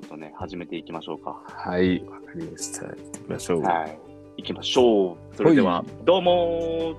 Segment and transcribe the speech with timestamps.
[0.00, 1.42] ょっとね、始めていきましょうか。
[1.46, 2.86] はい、わかりました。
[2.86, 3.62] 行ってみましょう。
[3.62, 3.98] はい。
[4.38, 5.36] 行きましょう。
[5.36, 6.94] それでは、どうも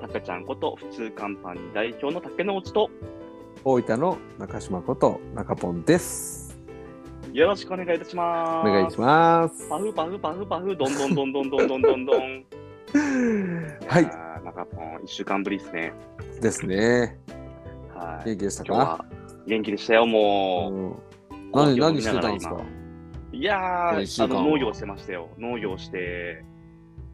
[0.00, 2.90] たかちゃんこと、普通カンパニー代表の竹之内と、
[3.64, 6.56] 大分の中島こと中ポンです。
[7.32, 8.70] よろしくお願いいたしおます。
[8.70, 9.68] 願いします。
[9.68, 12.44] パフパフパフパフ、どんどんどんどんどんどんどんどん。
[13.86, 14.04] はい。
[14.44, 15.92] 中ポン、一週間ぶりですね。
[16.40, 17.18] ですね。
[17.94, 18.28] はい。
[18.30, 19.04] 元気でしたか？
[19.46, 20.74] 元気でしたよ、もう。
[20.74, 20.94] うん
[21.52, 22.60] 何、何してたんですか？
[23.32, 25.28] いやー、あこの農業してましたよ。
[25.38, 26.44] 農業して、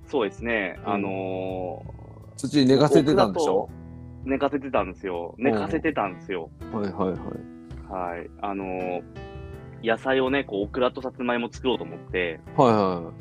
[0.06, 1.84] そうですね、うんあの
[2.36, 3.68] 土に寝かせてたんでしょ？
[4.26, 5.34] ー寝かせてたんですよ。
[5.38, 6.50] 寝かせてたんですよ。
[6.72, 8.16] はいはいはい。
[8.16, 8.30] はい。
[8.40, 9.02] あのー
[9.86, 13.12] 野菜をね、こう、オクラとさつまいも作ろうと思って、はいは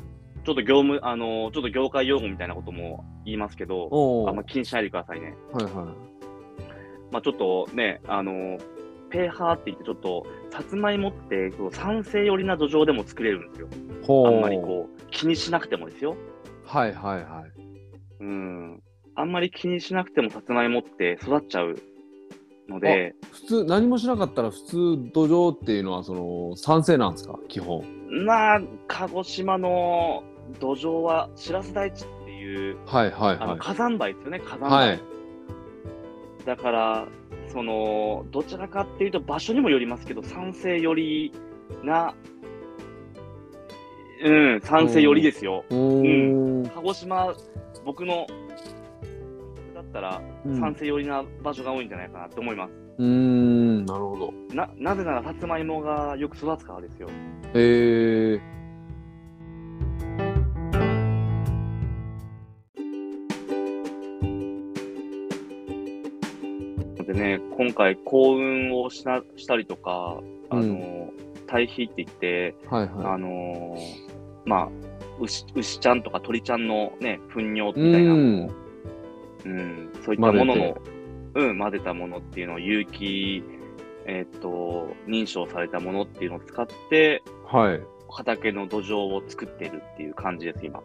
[0.46, 3.66] ちょっと業務、あのーちょっと業界用語みたいなことも言いますけい。
[3.66, 5.34] ど、あんま気にしないでくださいね。
[5.52, 5.72] はいはい。
[7.12, 8.73] まあちょっとね、あのー
[9.14, 13.68] ペーハーって言って、ちょっと、さつまいもって、こう酸性寄りな土壌でも作れるんですよ。
[14.26, 16.16] あんまりこう、気にしなくてもですよ。
[16.64, 17.52] はいはいはい。
[18.18, 18.82] うん。
[19.14, 21.76] あんまり気にしなくてもさつまいもって育っちゃう
[22.68, 24.74] ので、普通、何もしなかったら普通
[25.12, 27.38] 土壌っていうのはその酸性なんですか？
[27.46, 27.84] 基本。
[28.26, 30.24] まあ、鹿児島の
[30.58, 33.58] 土壌は、しらす台地っていう、はいはいあのはい。
[33.60, 34.88] 火山灰ですよね、火山灰。
[34.88, 35.00] はい。
[36.44, 37.06] だから、
[37.54, 41.32] その、どちらかっていうと場所にもよりますけど、酸性寄り
[41.84, 42.12] な、
[44.24, 45.64] うん、酸性寄りですよ。
[45.70, 46.68] おー。
[46.74, 47.32] 鹿児島、
[47.84, 48.26] 僕の、
[49.72, 52.72] だったら、うん酸性寄りな場所が多いんじゃないかなって思います。
[52.98, 54.34] うーん、なるほど。
[54.52, 57.08] な、なぜなら、さつまいもがよく育つからですよ。
[57.54, 58.40] えー。
[67.56, 71.10] 今回、幸運をしなしたりとか、あの、
[71.46, 74.68] 堆肥って言って、はいはあのーまあ、
[75.20, 77.82] 牛、牛ちゃんとか鳥ちゃんのね、糞尿い。
[77.82, 78.50] みたいなうん。
[79.44, 80.76] うん、そういったもの混の、
[81.34, 83.42] うん、混ぜたものっていうのを有機、
[84.06, 87.80] えっと、認証されたものっていうのを使って、はい。
[88.10, 90.78] 畑の土壌を作ってるっていう感じです、今。
[90.78, 90.82] は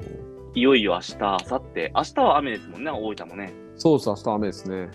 [0.00, 0.32] あ。
[0.54, 1.90] いよいよ明日、明後日。
[1.94, 3.52] 明日は雨ですもんね、大分もね。
[3.76, 4.90] そうそう、明日雨ですね。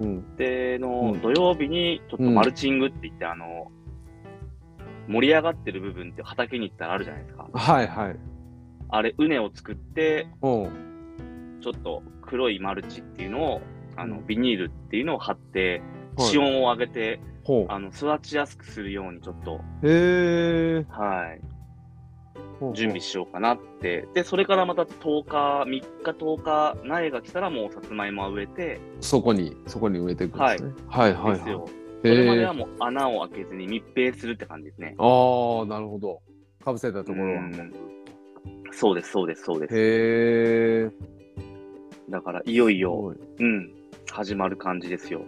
[0.00, 0.36] そうん。
[0.36, 3.70] での、うん土曜日にちょっとマルチングって言って、あの、
[5.08, 7.48] 盛り上がってる部分って畑に行ったらあるじゃないですか。
[7.52, 8.16] はいはい。
[8.88, 11.58] あれ、畝を作って、うん。
[11.60, 13.60] ちょっと黒いマルチっていうのを、
[13.96, 15.82] あの、うんビニールっていうのを貼って、
[16.16, 17.20] はい地温を上げて。
[17.68, 20.86] あの、育ちやすくするようにちょっと、へえ。
[20.88, 21.40] はい、
[22.74, 24.08] 準備しようかなって。
[24.14, 30.72] で、それからまた10日、3日、10日、苗が来たらもうさつまいもは植えて、そこに、そこに植えていくんですね。
[30.88, 31.60] はいはいですよ。
[31.62, 31.70] はい。
[32.02, 32.44] それまで。
[32.44, 34.94] はもう穴を開けずに密閉するって感じですね。
[34.98, 35.02] あ
[35.62, 36.20] あ、なるほど。
[36.64, 37.40] かぶせたところは。
[37.40, 37.72] うん
[38.72, 39.74] そうです、そうです、そうです。
[39.76, 40.90] へえ。
[42.08, 43.72] だから、いよいよ、うん、
[44.10, 45.22] 始まる感じですよ。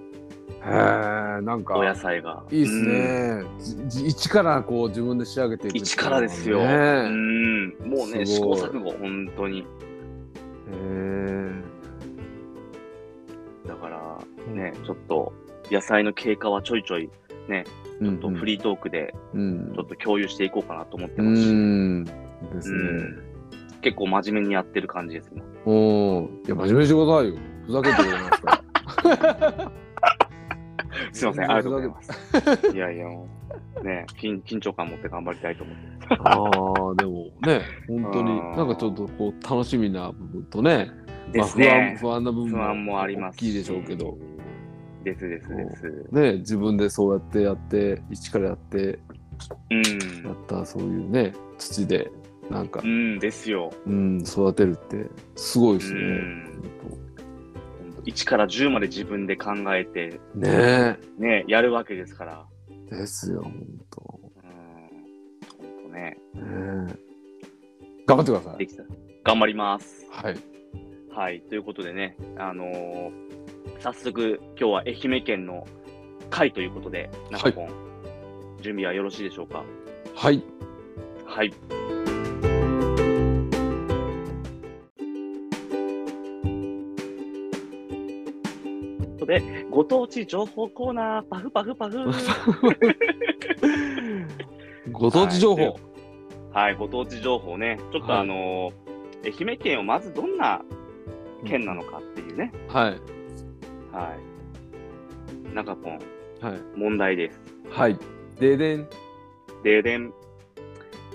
[0.65, 1.77] へえ、なんか。
[1.77, 2.45] お野菜が。
[2.51, 2.89] いいっすうん。
[2.89, 3.45] ね。
[3.59, 5.81] じじ一からこう自分で仕上げていくね。
[5.81, 6.59] 一からですよ。
[6.59, 7.69] うへん。
[7.85, 9.67] もうね、試行錯誤、本当に。
[10.73, 11.53] え。
[13.67, 14.19] だから、
[14.53, 15.33] ね、ちょっと、
[15.71, 17.09] 野菜の経過はちょいちょい、
[17.49, 17.65] ね、
[18.01, 22.05] ちちょっとフリートークで、うんちょっと共有していこうかなと思ってうますし、ん。
[22.05, 22.13] で
[22.59, 22.79] うすね。
[22.79, 23.23] ん
[23.81, 25.43] 結構真面目にやってる感じですね。
[25.67, 25.71] お
[26.19, 26.31] お。
[26.47, 27.35] いや、真面目にしてくださいよ。
[27.67, 28.63] ふざけてくれますか
[29.57, 29.73] ら。
[31.13, 32.69] すいません、ありがとうございます。
[32.75, 33.29] いやいや、も
[33.81, 35.83] うね、緊緊張感持って頑張りたいと思って。
[36.21, 40.91] ああ、でもね、本当になんかちょっとこう楽しみな部分とね、
[41.35, 41.47] まあ。
[41.47, 44.17] 不安不安な部分不安もあります大きいでしょうけど、。
[45.05, 46.07] ですですです。
[46.13, 48.99] ね、自分でそうやってやって、一からやって、
[49.71, 49.83] うん
[50.25, 50.33] や。
[50.33, 52.11] ったそういうね、土で、
[52.51, 53.71] なんかう、んですよ。
[53.87, 55.07] うん、育てるって、
[55.37, 56.01] すごいですね。
[56.01, 56.63] うん
[58.05, 62.47] 1から10まで自分で考えて、ねね、やるわけですから。
[62.91, 63.59] え、ですよ、本うん。
[65.59, 66.19] 本当ね。
[66.35, 66.41] 当。
[66.41, 66.47] ね
[66.91, 66.99] え
[68.07, 68.59] 頑張ってください。
[68.59, 68.83] できた。
[69.25, 70.07] 頑張ります。
[70.11, 70.37] はい。
[71.15, 71.41] はい。
[71.43, 73.33] ということでね、あのー
[73.79, 75.67] 早速、今日は愛媛県の
[76.31, 77.69] 会ということで、中ポン、
[78.61, 79.65] 準備はよろしいでしょうか？
[80.15, 80.43] はい。
[81.25, 81.53] はい。
[89.23, 91.99] ことで、ご当地情報コーナー、パフパフパフ。
[94.93, 95.63] ご当地情報。
[95.63, 95.75] はい
[96.53, 97.79] はい、ご当地情報ね。
[97.93, 98.73] ちょっとはいあのー
[99.25, 100.61] 愛媛県をまずどんな
[101.47, 102.53] 県なのかっていうね。
[102.67, 103.01] はい。
[103.95, 104.17] は
[105.51, 105.55] い。
[105.55, 105.99] 中ポン、
[106.41, 106.61] はい。
[106.77, 107.41] 問題です。
[107.71, 107.97] はい。
[108.41, 108.89] ででん。
[109.63, 110.13] ででん。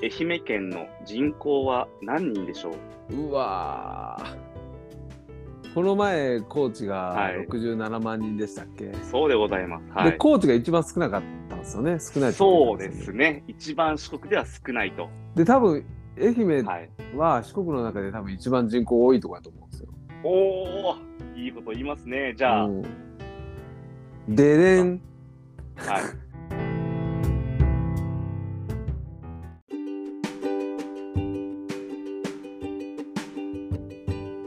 [0.02, 2.72] 愛媛県の人口は何人でしょ
[3.12, 3.16] う？
[3.16, 4.47] うわー
[5.78, 9.84] この前、高知がはい67万人でしたっけ、そうでございます。
[9.92, 10.18] はで、い。
[10.18, 12.00] 高知が一番少なかったんですよね？
[12.00, 13.44] 少ないそうですね。
[13.48, 15.08] 一番四国では少ないと。
[15.36, 15.86] で、多分、
[16.20, 16.90] 愛媛はい。
[17.16, 19.90] は四国の中で多分一番人口多いところだと思うんですよ。
[20.24, 20.30] お
[20.94, 20.96] お
[21.36, 22.34] いいこと言いますね。
[22.36, 22.82] じゃあ、うん
[24.28, 25.00] ででん。
[25.76, 26.04] はい。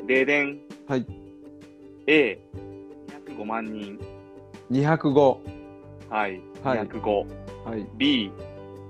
[0.08, 0.58] ででん。
[0.88, 1.19] はい。
[2.06, 2.38] A、
[3.26, 3.98] 205万人。
[4.70, 5.38] 205。
[6.08, 6.40] はい。
[6.62, 7.26] はい205。
[7.64, 7.86] はい。
[7.96, 8.32] B、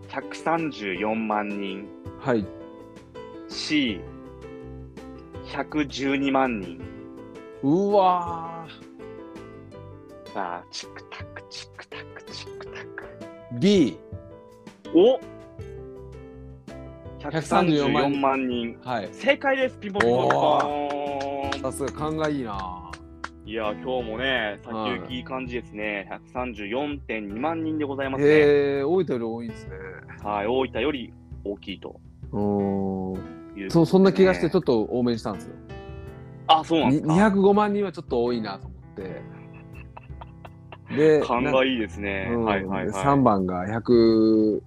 [0.09, 1.87] 134万人。
[2.21, 2.45] はい。
[3.49, 4.01] C、
[5.47, 6.81] 112万人。
[7.63, 8.67] うわ
[10.33, 13.05] さあ、チクタク、チクタク、チクタク。
[13.55, 13.99] ー B。
[14.95, 15.21] お
[17.19, 18.79] ？134 !134 万人。
[18.85, 19.09] はい。
[19.13, 22.90] 正解です、ピンポンピンポンピンポンさすが勘がいいな。
[23.47, 26.09] いや、今日もね、先行きいい感じですね。
[26.35, 28.31] 134.2万人でございますね。
[28.31, 29.71] へえ、大分より多いんですね。
[30.23, 31.13] はい、大分より
[31.45, 32.01] 大きいと
[32.33, 33.15] うーん。
[33.57, 35.55] いうね、そう、そんな気がしてちょっと多めにしたんですよ。
[36.49, 37.13] あ、そうなんですか。
[37.15, 39.23] 205万人はちょっと多いなと思って。
[41.21, 42.29] で、勘がいいですね。
[42.31, 42.93] うんはいはいはい。
[42.93, 44.61] 3番が105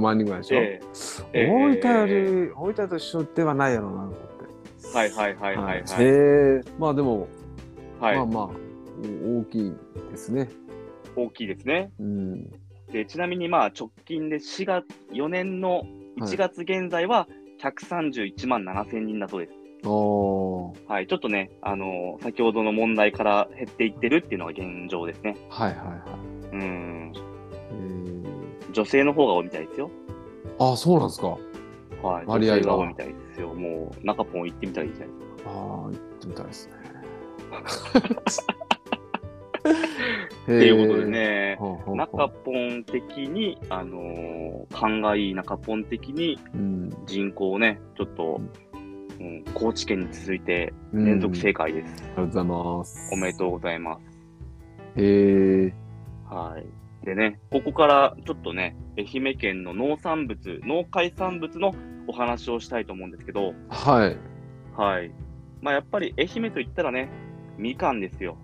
[0.00, 0.56] 万人ぐらいでしょ。
[0.56, 0.80] え
[1.32, 4.96] ええ大分よえり、大分と一緒ではないやろうなと思って。
[4.96, 6.04] はいはいはいはいはい。
[6.04, 6.06] へ
[6.58, 7.28] え、まあでも、
[8.00, 8.50] はいまあまあ、
[9.40, 9.74] 大きい
[10.10, 10.48] ですね。
[11.16, 11.90] 大きいですね。
[11.98, 12.50] うん。
[12.92, 15.82] でちなみにまあ直近で4月、4年の
[16.20, 17.28] 1月現在は
[17.60, 19.52] 131万7千人だそうです。
[19.88, 25.36] おーはい、ちょっとね、あのー先ほどの問題から減っていってるっていうのが現状ですね。
[25.48, 26.56] はいはいはい。
[26.56, 27.12] うん。
[27.72, 29.90] え女性の方が多いみたいですよ。
[30.58, 31.28] ー、あ、そうなんですか。
[31.28, 32.24] はい。
[32.24, 33.54] 女割合が多いみたいですよ。
[33.54, 35.50] もう、中ポン行ってみたらいいじゃないですか。
[35.50, 36.75] ああ、行ってみたいですね。
[40.46, 48.40] っていうことでね、ほうほうほう中ポン的に、あのー勘がいい中ポン的にうん、人口をね、ちょっと、
[49.18, 51.94] うん、高知県に続いて連続正解です。
[51.98, 53.10] ありがとうございます。
[53.12, 54.02] おめでとうございます。
[54.96, 55.74] へえ
[56.28, 57.06] はい。
[57.06, 61.74] でね、ここからちょっとね、愛媛県の農産物、農海産物の
[62.08, 64.16] お話をしたいと思うんですけど、はい。
[64.76, 65.12] はい。
[65.60, 67.08] まあやっぱり愛媛と言ったらね、
[67.58, 68.36] みかんですよ。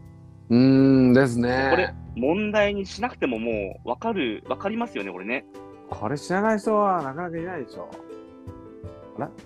[0.51, 1.69] うーんですね。
[1.71, 5.45] これ、問題にしなくてももうわかる、わかりますよね、これね。
[5.91, 7.89] これ知らない人はなかなかいないでしょ。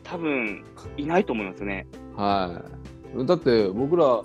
[0.05, 0.65] 多分、
[0.97, 1.87] いないと思いますよね。
[2.17, 2.63] は
[3.17, 3.27] い。
[3.27, 4.23] だって僕ら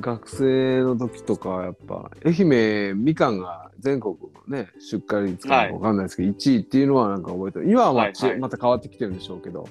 [0.00, 4.16] 学生の時とかやっぱ愛媛みかんが全国
[4.48, 9.68] のね出荷率かわかんないですけど、1位っていうのはなんか覚えてる今はままた変わってきてるんでしょうけど、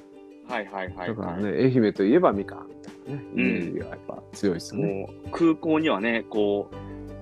[0.47, 1.43] はいはいはい、だからはい。
[1.43, 5.07] ね愛媛といえばみかんみたいなねイうんメージがやっぱ強いですよね。
[5.07, 6.69] もう空港にはね、こ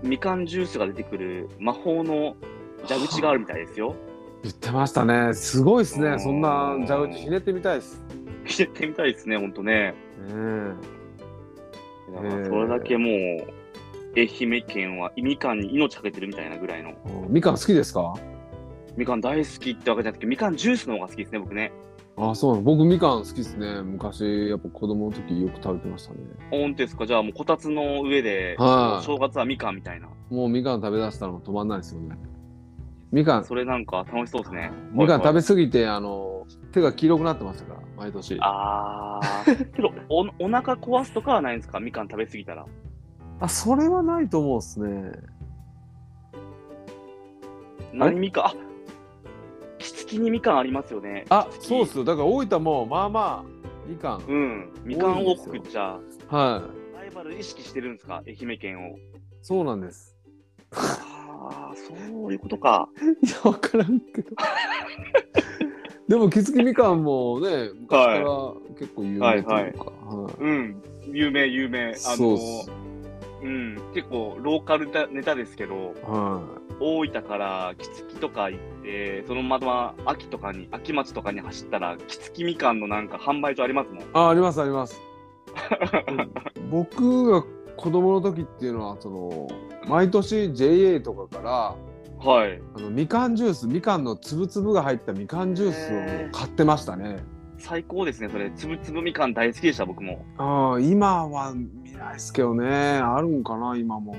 [0.03, 2.35] う、みかんジュースが出てくる魔法の
[2.88, 3.95] 蛇口があるみたいですよ。
[4.44, 5.33] 言ってましたね。
[5.33, 6.19] すごいですうんね。
[6.19, 8.01] そんな蛇口ひねってみたいです。
[8.09, 9.94] ね入れてみたいですね、ほんとね。
[10.30, 10.74] え
[12.13, 13.12] だからそれだけもう、
[14.15, 16.92] 愛媛県はみかんに命かけてるみたいなぐらいの。
[17.06, 18.13] おみかん好きですか？
[18.95, 21.71] みみかん大好きってわけじゃなくて、みかんジュースの方が好きですね、僕ね。
[22.16, 23.82] あそうなの僕みかん好きですね。
[23.82, 26.20] 昔やっぱ子供の時よく食べてましたね。
[26.52, 27.08] 本当ですか？
[27.08, 30.08] じゃあもうこたつの上で、はい正月はみかんみたいな。
[30.30, 32.16] もうみかん食べ出したらもう止まんないですよね。
[33.12, 34.72] みかん、それなんか楽しそうですね。
[34.92, 38.38] みかん食べべ過ぎて、あの、手が黄色くなってましたから、毎年。
[38.42, 39.70] あー。
[39.74, 41.80] けどお、お腹壊すとかはないんですか？
[41.80, 42.66] みかん食べ過ぎたら。
[43.40, 45.12] あ、それはないと思うっすね。
[47.94, 48.46] 何みかん？
[48.46, 48.56] あ
[50.14, 51.26] きにみかんありますよね。
[51.30, 52.04] あ、そうっすよ。
[52.04, 54.22] だから大分も、まあまあ、みかん。
[54.28, 54.70] うん。
[54.84, 56.64] みかん王国じゃ、は
[56.96, 56.98] い。
[56.98, 58.22] ライバル意識してるんですか？
[58.26, 58.96] 愛媛県を。
[59.42, 60.16] そうなんです。
[60.72, 62.88] ああ、そういうことか。
[63.02, 64.30] いや、わからんけど。
[66.08, 68.26] でも、きつきみかんもね、昔から
[68.80, 69.54] 結構有名というか。
[69.56, 69.74] はい
[70.40, 70.84] うん。
[71.12, 71.88] 有名、有名。
[71.88, 72.36] あのそ
[73.44, 73.81] うん。
[73.94, 76.42] 結構ローカルネタですけど、は
[76.80, 84.04] 大分から木月とか行って、そのまま秋とかに、秋町とかに走ったら、木月みかんのなんか販売所ありますもん。
[84.04, 84.06] い。
[84.14, 85.00] あ、あります、あります。
[86.71, 87.44] 僕が
[87.78, 89.47] 子供の時っていうのは、その、
[89.88, 91.76] 毎年 JA とかから、
[92.23, 92.62] はい。
[92.76, 97.18] あのみかんジュースみかんのつぶつぶが入ったみかんジュースを買ってましたね。
[97.64, 98.52] 最高ですね、それ。
[98.52, 100.26] つぶつぶみかん大好きでした、僕も。
[100.38, 104.18] ああ今は見ないですけどねあるんかな今も。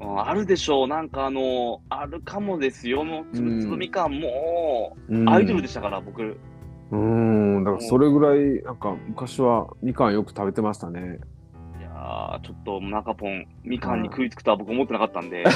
[0.00, 0.88] うんあるでしょう。
[0.88, 3.04] なんかあの、あるかもですよ。
[3.04, 4.96] もう、つぶつぶみかんも、
[5.26, 6.38] アイドルでしたから、僕。
[6.90, 11.18] うん、だからそれぐらい、なんか昔はみかんよく食べてましたね。
[11.78, 15.44] いやー、ちょっと中ポン、みかんに食いつくとは僕思ってなかったんで。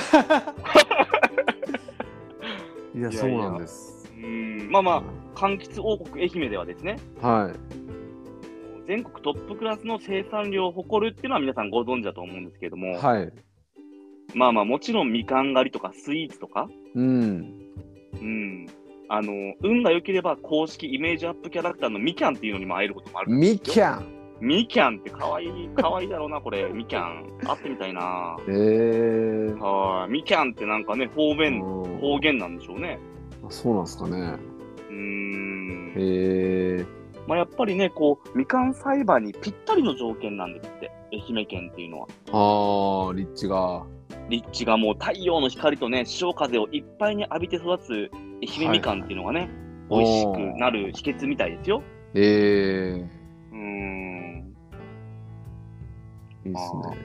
[2.94, 4.12] いや、いやそうなんです。
[4.14, 5.02] うん、まあまあ、
[5.34, 8.86] 柑橘王国愛媛ではですね、はい。
[8.86, 13.32] 全国トップクラスの生産量を誇るっていうのは皆さんご存知だと思うんですけれども、はい。
[14.34, 17.60] まあまあ、もちろんみかん狩りとかスイーツとか、うん。
[18.14, 18.66] うん、
[19.08, 23.32] あの、運が良ければ公式イメージアップキャラクターのみきゃんっていうのにも会えることもある。
[23.32, 24.06] みきゃん。
[24.40, 27.38] みきゃんってかわいい、かわいいだろうな、これ、みきゃん。
[27.44, 28.36] 会ってみたいな。
[28.48, 29.58] えー。
[29.58, 30.10] はい。
[30.10, 32.98] みきゃんってなんかね、方言、うん方言なんでしょうね。
[33.46, 34.36] あそうなんですかね。
[34.94, 35.92] うーん。
[35.96, 36.86] えー。
[37.26, 42.06] まあ、やっぱりね、こう、みかん栽培にぴったりの条件なんですって、愛媛県っていうのは。
[42.32, 43.84] あー、立地が。
[44.28, 48.10] 立地がもう太陽の光とね、潮風をいっぱいに浴びて育つ
[48.60, 49.50] 愛媛みかんっていうのがね、はい
[49.90, 51.82] 美味しくなる秘訣みたいですよ。
[52.14, 53.06] え
[53.52, 54.54] うーん。
[56.44, 56.48] ー。
[56.48, 56.98] いいっすね。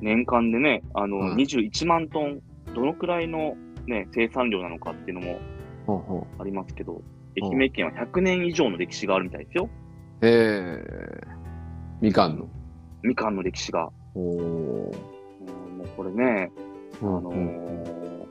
[0.00, 2.40] 年間でね、あの、はい21万トン、
[2.74, 3.54] どのくらいの
[3.86, 5.38] ね、生産量なのかっていうのも。
[5.86, 7.02] ありますけど、うん
[7.36, 9.68] 愛媛県は100年以上の歴史があるみたいですよ。
[10.20, 11.26] えー。
[12.00, 12.46] みかんの。
[13.02, 13.90] みかんの歴史が。
[14.14, 14.36] おー。
[14.38, 16.52] うんもうこれね、
[17.02, 18.24] ああのー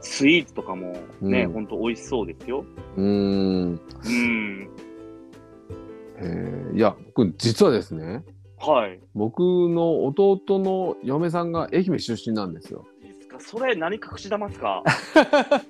[0.00, 2.64] スイーツとかもね、うんほんと美味しそうですよ。
[2.96, 3.80] うーん。
[4.04, 4.70] うん。
[6.18, 8.24] えー、いや、僕、実はですね、
[8.58, 8.98] はい。
[9.14, 12.84] 僕の弟の嫁さんが愛媛出身なんですよ。
[13.00, 13.38] ですか？
[13.38, 14.82] それ何隠し玉っすか？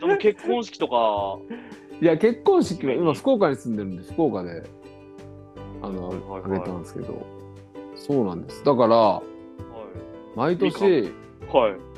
[0.00, 1.38] その結婚式とか、
[2.00, 4.62] いや、結婚式は今、福岡に住んでるんで、福岡で、
[5.82, 7.26] あの、はいはいはいあげたんですけど、
[7.96, 8.64] そうなんです。
[8.64, 9.22] だから、は
[10.36, 11.02] 毎年、い。
[11.52, 11.88] はい。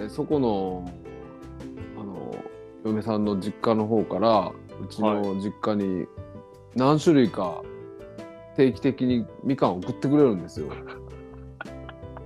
[0.00, 0.90] えそこの、
[2.00, 2.34] あの、
[2.84, 6.06] 嫁さんの実家の方から、うちの実家に
[6.74, 7.62] 何種類か
[8.56, 10.68] 定期的にみかんを送ってくれるんですよ。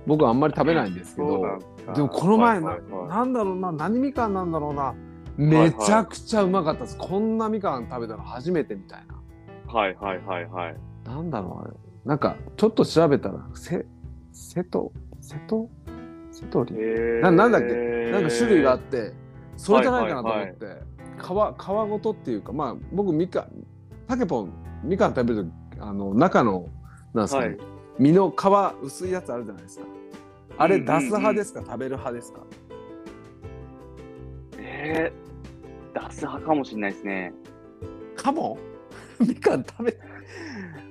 [0.05, 1.59] 僕はあんまり食べないんですけど、
[1.93, 4.93] でもこの前な、はいはいはいなんだろうな、何みかんなんだろうな、
[5.37, 6.97] めちゃくちゃうまかったです。
[6.97, 9.73] こんなみかん食べたの初めてみたいな。
[9.73, 10.75] はいはいはいはい。
[11.05, 11.73] なんだろうあれ。
[12.05, 13.85] なんか、ちょっと調べたら、せ、
[14.31, 15.69] 瀬戸、瀬戸？
[16.31, 16.75] 瀬戸り？
[16.75, 18.11] へーななんだっけ？
[18.11, 19.13] なんか種類があって、
[19.55, 20.65] それじゃないかなと思はいって、
[21.17, 23.51] 皮、皮ごとっていうか、まあ、僕、みかん、
[24.07, 24.51] たけぽん、
[24.83, 26.69] みかん食べるとあの、中の、
[27.13, 27.57] なんですかね、はい
[27.99, 28.35] 身の皮、
[28.83, 29.85] 薄いやつあるじゃないですか。
[30.57, 32.41] あれ、うんうんうん出す派ですか、食べる派ですか？
[34.57, 37.33] えー、出す派かもしれないですね。
[38.15, 38.57] かも？
[39.19, 39.97] みかん食べ、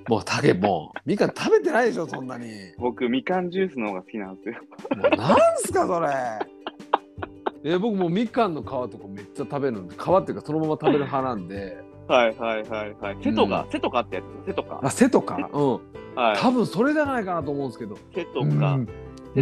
[0.09, 2.47] もうたけぽん、みかん食べてないでしょ、そんなに。
[2.77, 4.55] 僕、みかんジュースの方が好きなんですよ。
[4.97, 6.07] もうなんすか、それ？
[7.63, 13.17] え僕もうみかんの皮とかめっちゃ食べるんで皮っていうかそのまま食べる派なんではいはいはいはい。
[13.21, 14.45] 瀬戸が、う瀬戸かってやつ？
[14.45, 14.79] 瀬戸か。
[14.83, 15.71] あ背とかうん
[16.15, 16.37] はい。
[16.37, 18.89] 多分それじゃないかなと思うんですけど瀬戸かうん。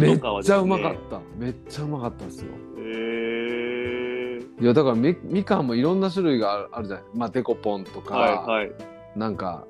[0.02, 1.20] めっちゃうまかった。
[1.38, 2.50] めっちゃうまかったですよ。
[2.78, 4.62] えー。
[4.62, 7.04] いやだからみみかんもいろんな種類があるじゃない。
[7.14, 8.72] まあデコポンとか、はいはい。
[9.16, 9.64] なんか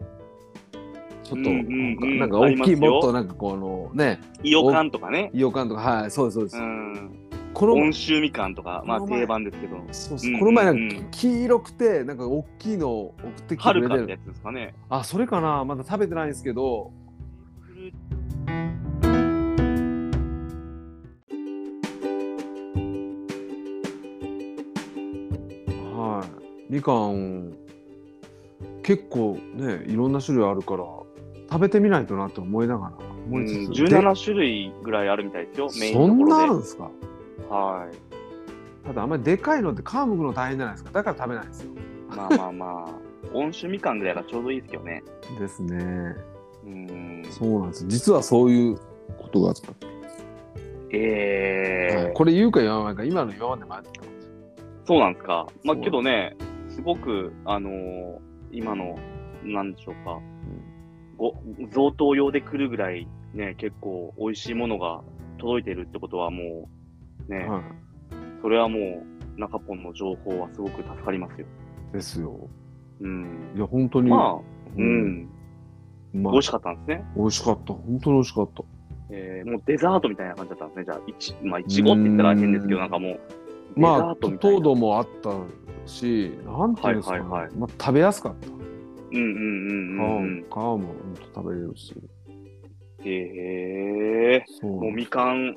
[1.23, 2.18] ちょっとうんうんうん。
[2.18, 4.21] なんか大きいもっとなんかこのね。
[4.42, 5.30] イオカンとかね。
[5.33, 5.80] イオカンとか。
[5.80, 7.11] はいそうですそうです、うん。
[7.54, 9.76] この温州みかんとか、まあ定番ですけど。
[9.92, 10.33] そうそう。
[10.33, 14.75] うんこの前なんうんか黄色くてなんか大きいのを送ってきてはくれてるやつですかね。
[14.88, 15.64] あそれかな。
[15.64, 16.92] まだ食べてないんですけど
[26.76, 27.54] みかん
[28.83, 30.85] 結構ねいろんな種類あるから
[31.50, 32.92] 食べてみないとなって思いながら
[33.26, 36.47] 思いつつ、うん、で17種類ぐらいあるみたいですよ、メインそんなあ。
[36.47, 36.90] るんですか
[37.49, 38.87] はい。
[38.87, 41.71] ただあんまりでかいのって皮むくの大変じゃないですかだから食べないんですよ
[42.09, 42.88] まあまあまあ、
[43.33, 45.02] 温州みかんぐらいがちょうどいいですけどね。
[45.40, 46.14] ですね
[46.64, 47.26] うん。
[47.30, 48.76] そうなんです実はそういう
[49.18, 49.73] ことがあった、
[50.92, 54.33] えーはい、これ言うか言わないか今の今まで迷ってたんですよ
[54.87, 55.47] そうなんですか？
[55.64, 56.37] まあけどね、
[56.76, 58.18] すごく、あのー
[58.52, 58.97] 今の、
[59.42, 60.21] なんでしょうか、
[61.16, 61.35] ご
[61.73, 65.02] 贈答用で来るぐらい、ね、結構美味しいものが
[65.38, 66.68] 届いてるってことはも
[67.28, 67.62] う、ね、はい
[68.42, 71.47] それはもう、中ポンの情報はすごく助かりますよ。
[71.92, 72.49] ですよ。
[73.00, 73.52] うん。
[73.56, 74.11] いや、本当に。
[74.11, 74.42] まあ、う
[74.76, 75.28] うん。
[76.12, 77.04] まあ美味しかったんですね。
[77.16, 77.73] 美味しかった。
[77.73, 78.64] 本当に美味しかった。
[79.11, 80.85] えー、もうデザートみたいな感じだったんですね。
[80.85, 83.21] じゃあ、いち、まあ、いちごって言ったら変ですけど、うんなんかもう、
[83.76, 84.16] まあ。
[84.16, 85.30] 糖度もあった
[85.87, 87.21] し、なんていうんですかね。
[87.21, 88.49] はいはいはいまあ、食べやすかった。
[88.49, 88.56] うん
[89.16, 90.78] うんうんうん皮も、皮も本
[91.33, 91.95] 当食べれるし。
[91.95, 92.06] うん。
[93.04, 95.56] へえもうみかん、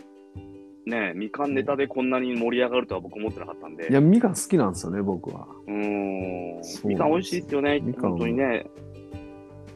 [0.85, 3.89] ね、みかんネタでこんなに盛り上がるとは僕思ってなかったんで。
[3.89, 5.47] いや、みかん好きなんですよね、僕は。
[5.67, 6.61] うーん。
[6.85, 7.81] みかん美味しいですよね。
[7.99, 8.65] 本当にね。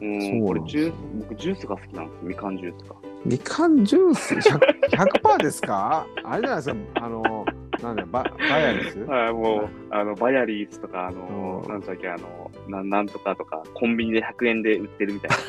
[0.00, 2.96] そうん、これなんですジュ僕ジュースが好きなんですみかんジュースが。
[3.24, 4.58] みかんジュース？100%,
[4.90, 6.06] 100%ですか？
[6.24, 7.44] あれじゃないですか、あの、
[7.82, 8.98] なんだよ、ババヤリス？
[9.04, 15.36] はい、もう、あの、バヤリーズとか、あのう、んなんだっけ、あの、なんなんとかとか、コンビニで100円で売ってるみたいな。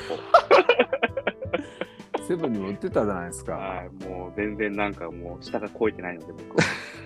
[2.28, 3.54] セブンにも売ってたじゃないですか。
[3.54, 6.64] はい、もう全然なんかもう下が超えてないので、僕は。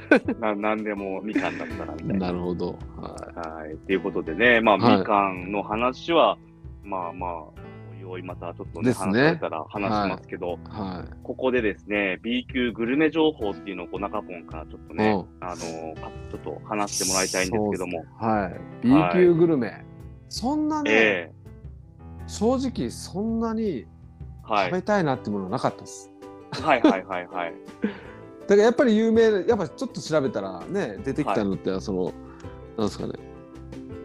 [0.39, 2.27] ななんでもみかんだったらみたいな。
[2.27, 2.77] なるほど。
[2.97, 3.75] ははい。
[3.85, 6.37] ということでね、まあ、はいみかんの話は、
[6.83, 7.31] まあまあ、
[8.09, 10.57] おいおいまたちょっとね、ですね話ら話しますけど、い。
[10.67, 14.97] はここでですね、B 級グルメ情報っていうのをこう中ポンからちょっとい。
[14.97, 18.51] ね、うんあの、ちょっと話してもらいたいんですけども、は
[18.83, 18.87] い。
[18.87, 19.85] B 級グルメ。
[20.27, 21.31] そんなね、え
[22.27, 23.85] 正直そんなに。
[24.49, 26.11] 食べたいなってものはなかったです。
[26.51, 27.53] はいはいはいはい。
[28.47, 32.11] だからやっぱり有名なやっぱちょっと調べたらね出てきたのって、その
[32.77, 33.13] なんですかね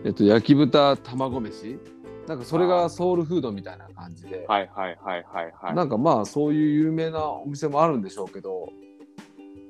[0.04, 1.78] えっと焼き豚卵飯
[2.26, 5.74] なんかそれがソウルフードみたいな感じで、はいはいはいはいはい。
[5.74, 8.68] なんかまあそういう有名なお店もあるんでしょうけど、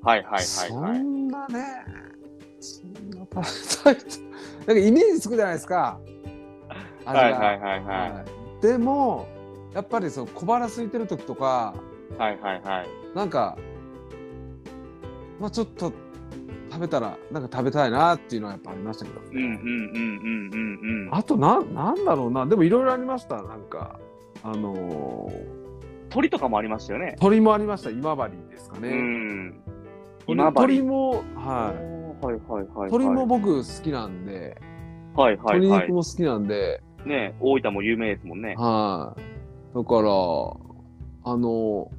[0.02, 0.98] はいはいはいそはい。
[0.98, 1.64] んなね
[2.60, 4.20] そんな食べたいと
[4.66, 5.98] なんかイメージつくじゃないですか
[7.04, 8.12] 味がはいはいはいはい。
[8.12, 8.24] は
[8.60, 9.26] いでも
[9.74, 11.74] やっぱりそう小腹空いてる時とか
[12.16, 12.88] はいはいはい。
[13.14, 13.58] なんか
[15.40, 15.92] まあちょっと
[16.74, 21.14] 食べたらなんか食べたいなっていうのはやっぱありましたけど、ねうんうんうんうんうんうん。
[21.14, 24.00] あとなんなんだろうなでもいろいろありましたなんか
[24.42, 25.64] あのー
[26.10, 27.16] 鳥とかもありましたよね。
[27.20, 29.60] 鳥もありました今治ですかね、うん。
[30.26, 31.74] 鳥今治鳥もは
[32.22, 32.90] いはいはいはい。
[32.90, 34.60] 鳥も僕好きなんで、
[35.16, 35.80] はいはい鶏はい。
[35.82, 38.54] 肉も好きなんで、ね大分も有名ですもんね。
[38.56, 39.76] はい。
[39.76, 40.08] だから、
[41.32, 41.90] あの、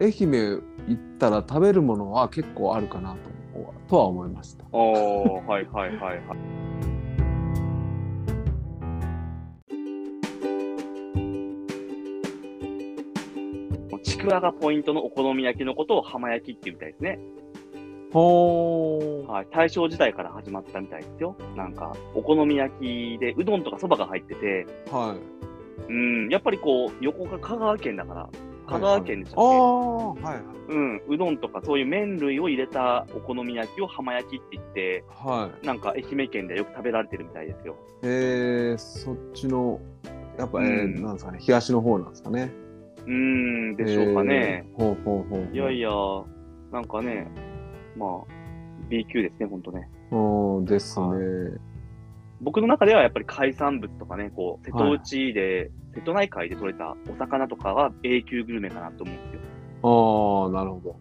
[0.00, 3.18] 愛媛行ったら食べるものは結構あるかなと
[3.88, 4.64] とは思いました。
[4.72, 6.64] おー、はいはいはいはい。
[14.02, 17.18] ちくわがポイントのお好み焼きのことを浜焼きっていうみたいですね。
[18.12, 19.26] ほー。
[19.26, 19.46] はい。
[19.50, 21.36] 大正時代から始まったみたいですよ。
[21.56, 25.92] なんか、お好み焼きでうどんとかそばが入ってて、はい。
[25.92, 28.28] うん、やっぱりこう、横が香川県だから、
[28.66, 29.50] 香川県でしたああっ
[30.16, 35.66] け、ー、はいうん、うどんとかそういう麺類を入れたお好み焼きを浜焼きって言って、はい。
[35.66, 37.76] なんか愛媛県でよく食べられてるみたいですよ。
[38.02, 39.80] えー、そっちの、
[40.38, 42.50] やっぱ、えーうんなんですかね、東の方なんですかね。
[43.06, 44.64] うーん、でしょうかね。
[44.66, 44.76] えー。
[44.76, 45.54] ほうほうほう。
[45.54, 45.90] いやいや、
[46.72, 47.30] なんかね、
[47.96, 48.10] まあ、
[48.88, 49.88] B 級ですね、ほんとね。
[50.10, 51.06] うん、ですね。
[52.40, 59.40] 僕の中ではやっぱり海産物とかね、こう、瀬戸内で、瀬戸内海で取れたお魚とかは A 級グルメかなと思うんですよ。
[59.82, 60.96] ああ、なるほど。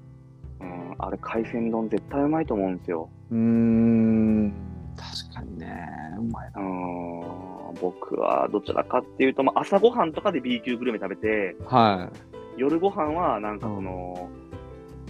[0.62, 3.10] うん、あれ海鮮丼絶対うまいと思うんですよ。
[3.32, 4.54] うーん、
[4.96, 6.62] 確かにね、うまいな。
[6.62, 12.34] うん、僕はどちらかっていうと、まあ、朝ごはんとかで B 級グルメ食べて、はい。
[12.58, 14.30] 夜ご飯はなんかその、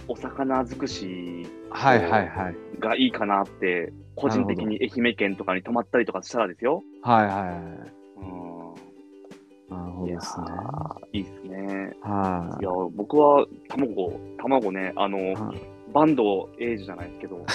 [0.08, 2.56] お魚尽くしはいはいはい。
[2.78, 6.82] がいいかなって、個人的に愛媛県とかに泊まったりとかしたらですよ。
[7.02, 7.50] はいはいはい。
[7.50, 8.24] う
[9.74, 10.46] ん、なるほどですね。
[10.46, 11.96] ーいいっすね。
[12.02, 15.34] はいや、僕は卵、卵ね、あの、い。
[15.34, 17.46] はいバンドエイジじゃないですけど、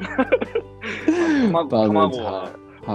[1.52, 2.52] 卵卵ジは、はい。
[2.84, 2.94] あ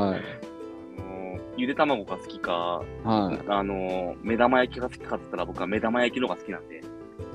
[1.01, 3.39] のゆで卵が好きか、はい。
[3.47, 6.83] あの、目玉焼きが好きかって言ったら僕は目玉焼きの方が好きなんで、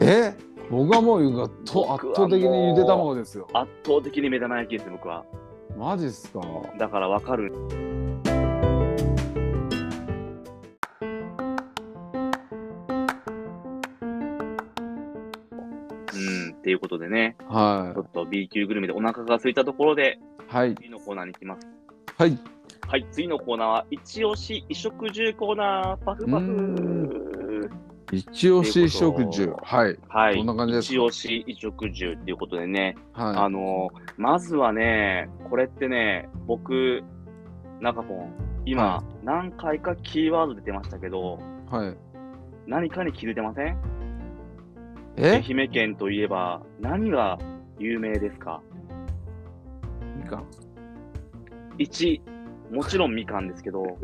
[0.01, 0.35] え？
[0.71, 1.97] 僕はもう圧倒
[2.29, 3.49] 的にゆで卵ですよ。
[3.55, 5.25] 圧倒的に目玉焼きですね、僕は。
[5.79, 6.41] マジっすか？
[6.79, 7.53] だからわかる。
[7.53, 7.59] うん、
[16.53, 20.51] っていうことでね、はちょっと B 級グルメでお腹が空いたところで、い。
[20.55, 20.75] はい。
[20.75, 21.67] 次のコーナーに行きます。
[22.19, 22.39] はい。
[22.87, 27.48] はい、次のコーナーは、一押し衣食住コーナー、パフパうフ。
[28.13, 29.51] 一押し食事。
[29.63, 29.99] はい。
[30.09, 30.95] はい、どんな感じですか？
[30.95, 37.03] 一押し衣食住っていうことでね、あはのまずはね、これってね、僕、
[37.81, 38.33] 中ポン、
[38.65, 41.39] 今、は何回かキーワード出てましたけど、
[41.71, 41.75] い。
[41.75, 41.97] はい。
[42.67, 43.77] 何かに気づいてません？
[45.17, 45.43] え？
[45.47, 47.39] 愛媛県といえば、何が
[47.79, 48.63] 有名ですか？
[50.17, 50.47] みかん。
[51.79, 52.21] ?1、
[52.73, 53.83] もちろんみかんですけど、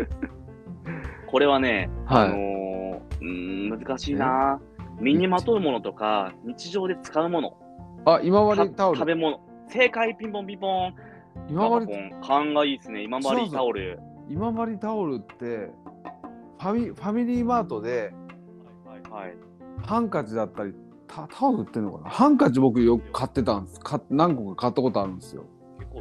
[1.34, 4.60] これはね、はいあのーうーん難しいな
[5.00, 7.56] 身にまとうものとか、日常で使うもの、
[8.04, 8.98] あ、今た治タオル。
[9.00, 10.94] 食べ物、正解、ピンポンピンポン。
[11.48, 11.88] 今治
[12.24, 13.02] 勘がいいですね。
[13.02, 13.98] 今治タオル。
[14.28, 18.14] 今治タオルってファミファミリーマートで
[18.86, 19.34] はいはい。
[19.84, 20.72] ハンカチだったり
[21.08, 22.10] タタオル売ってんのかな？
[22.10, 25.46] ハンカチ僕よく買ってたんですか何個か買ったことあるんですよ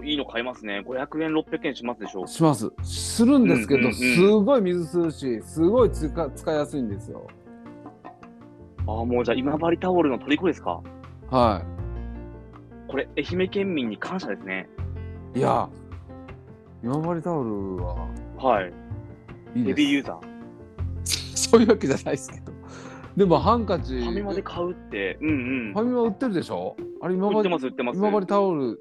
[0.04, 0.82] いいの買いますね。
[0.86, 2.28] 500円、600円しますでしょ。
[2.28, 7.26] しますするんですけど、うんうんうんすごい水吸うしすごい使使いやすいんですよ
[8.86, 10.82] ああ、もうじゃあ今治タオルの虜ですか？
[11.30, 11.64] は
[12.88, 14.68] これ、愛媛県民に感謝ですね。
[15.36, 15.68] いいや
[16.84, 18.74] 今治タオルははい。
[19.56, 21.06] いいヘビーユでーザー。
[21.06, 22.52] す そういうわけじゃないですけど
[23.16, 25.32] でもハンカチファミマで買うって、うんう
[25.70, 25.80] んフ。
[25.80, 26.76] ァミマ売ってるでしょ？
[27.02, 27.98] あれ今治売ってます、売ってます。
[28.00, 28.80] 今治タオル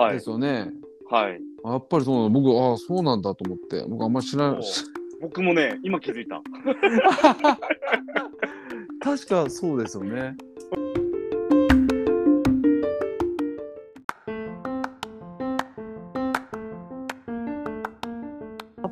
[0.00, 0.14] はい。
[0.14, 0.70] ですよね、
[1.10, 1.40] はい。
[1.64, 3.84] あやっぱりそうなの僕ああそうなんだと思って。
[3.88, 4.62] 僕あんまり知らない
[5.20, 6.40] 僕もね、今気づいた。
[9.02, 10.36] 確かそうですよね。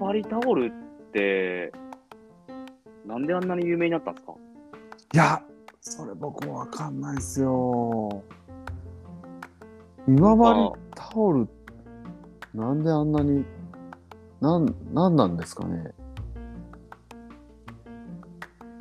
[0.01, 0.73] バリタオルっ
[1.13, 1.73] て、
[3.07, 4.33] なんであんなに有名になったんですか？
[5.15, 5.43] いや
[5.81, 8.23] それ僕もわかんないですよ。
[10.07, 11.49] 今治タオル
[12.55, 13.45] なんであんなに
[14.41, 15.93] なんなんなんですかね？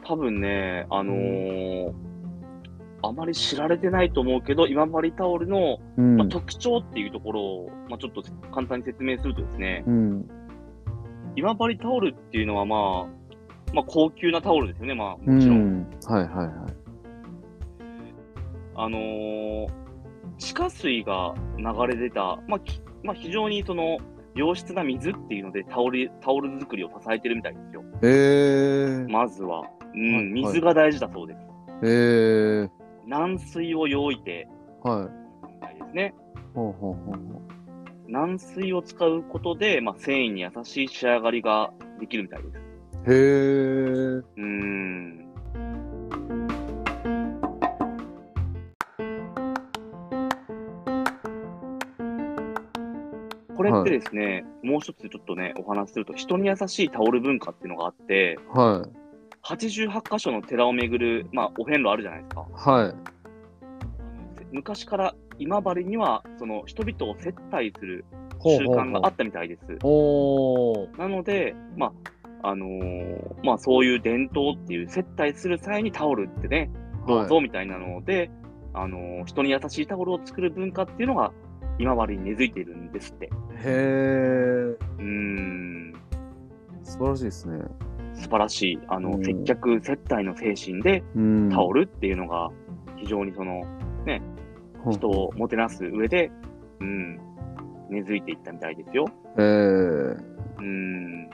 [0.04, 1.94] 多分ね、あのー
[3.04, 6.18] あまり知られてないと思うけど、今治タオルの、うん。
[6.18, 10.30] まあ、特徴っていうところを、まあ、ちょっと簡単に説明するとですね、うん。
[11.36, 15.82] 今治タオルっていうのは、まあ、まあ、高級なタオルですよね、まあ、うもちろん。
[15.82, 15.88] ん。
[16.08, 16.48] はいはいはい。
[18.76, 19.68] あのー
[20.38, 23.98] 地下水が流れ出た、まあきまあ、非常にその
[24.36, 27.84] 良質な水っていうのでタオルタオル作りを支えてるみたいですよ。
[28.04, 31.40] えー、まずは、うんはい水が大事だそうです。
[31.84, 32.70] えー、
[33.08, 34.48] 軟水を溶いて
[34.84, 35.10] は
[35.74, 36.14] いいですね。
[36.54, 37.42] ほうほうほうほ
[38.08, 42.58] 軟水を使うことで、まあ、繊維に優しい仕上がりができるみたいです。
[43.08, 45.17] うへえうーん。
[53.68, 59.08] れってですね、もう一つちょっとね、お話しすると、人に優しいタオル文化っていうのがあって、はい。
[59.44, 62.48] 88箇所の寺を巡る、まあ、お遍路あるじゃないですか。
[62.54, 62.96] はい。
[64.52, 68.06] 昔から今治には、その人々を接待する
[68.44, 69.62] 習慣があったみたいです。
[69.84, 70.98] おー。
[70.98, 76.70] なので、まあ、あのーまあ、そういう伝統っていう接待する際にタオルってね、
[77.08, 78.30] どうぞみたいなので、
[78.74, 81.32] あのー人に優しいタオルを作る文化っていうのが
[81.80, 83.26] 今治に根付いているんですって。
[83.26, 83.30] へ
[83.66, 85.94] えうーん、
[86.84, 87.64] 素晴らしいですね。
[88.14, 88.80] 素晴らしい。
[88.88, 89.24] あの、うん。
[89.24, 91.50] 接客、接待の精神でうん。
[91.50, 92.50] タオルっていうのが
[92.98, 93.64] 非常にその
[94.92, 96.32] 人をもてなす上で、
[96.80, 97.20] うん、
[97.90, 99.06] 根付いていったみたいですよ。
[99.38, 100.18] えー、
[100.60, 101.30] うん。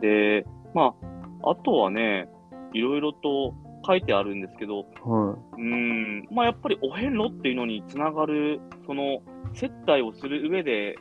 [0.00, 0.94] で、ま
[1.42, 2.28] あ、あとはね、
[2.72, 3.54] いろいろと
[3.86, 9.20] 書いてあるんですけど、はうん、まあやっぱりお遍路っていうのにつながる、その
[9.54, 10.96] 接待をする上で、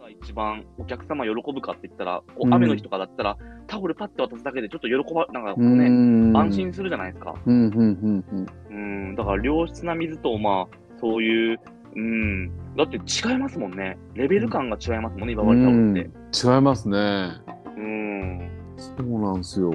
[0.00, 3.36] が一番お客様喜ぶかって言ったら、こうんう雨の日とかだったら、
[3.66, 7.34] タオルパッて渡すだけでちょっと喜ば、なんかこいうね、ん安心するじゃないですか。
[7.46, 8.74] うんうんうんうんう
[9.12, 11.60] ん、だから良質な水と、まあ、そういう、
[11.94, 13.98] うん、だって違いますもんね。
[14.14, 16.54] レベル感が違いますもんね、今治タオルって。
[16.54, 17.32] 違いますね
[17.76, 19.72] うん、そうなんですよ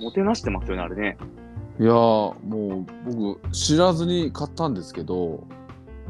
[0.00, 1.16] もてなしてますよね、あれね。
[1.78, 2.34] いやーも
[2.80, 5.46] う僕知らずに買ったんですけど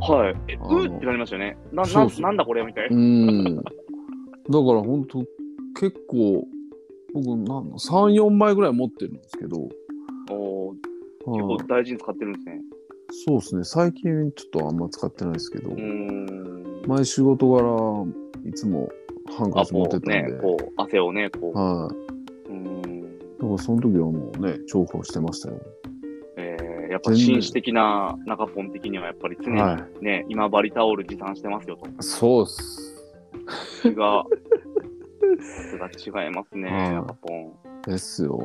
[0.01, 0.35] はい。
[0.49, 1.57] え、あのうーってなりましたよね。
[1.73, 2.97] な、なそうそうなんだこれみたいうな。
[2.99, 3.71] んだか
[4.51, 5.19] ら本当
[5.79, 6.47] 結構
[7.15, 9.69] 僕なん34枚ぐらい持ってるんですけど、
[10.31, 10.75] おー
[11.27, 12.61] 結はい構大事に使ってるんですね。
[13.27, 16.83] そうですね最近ちょっとあんま使ってないですけど、うーん。
[16.87, 18.07] 前仕事柄
[18.49, 18.89] いつも
[19.37, 21.59] ハンカあ、チ持ってたんで、、こう、汗をね、こう。
[21.59, 21.91] は
[22.49, 23.03] い、うーん。
[23.03, 25.80] だからその時はもうね重宝してましたよえー、
[26.91, 32.03] やっぱ紳士的な中ポン的にはやっぱり常にはね、今治タオル持参してますよと。
[32.03, 32.97] そうっす。
[33.83, 34.25] 気が、
[35.79, 36.95] さすが違いますね、はい。
[36.95, 37.53] 中ポン。
[37.87, 38.39] ですよ。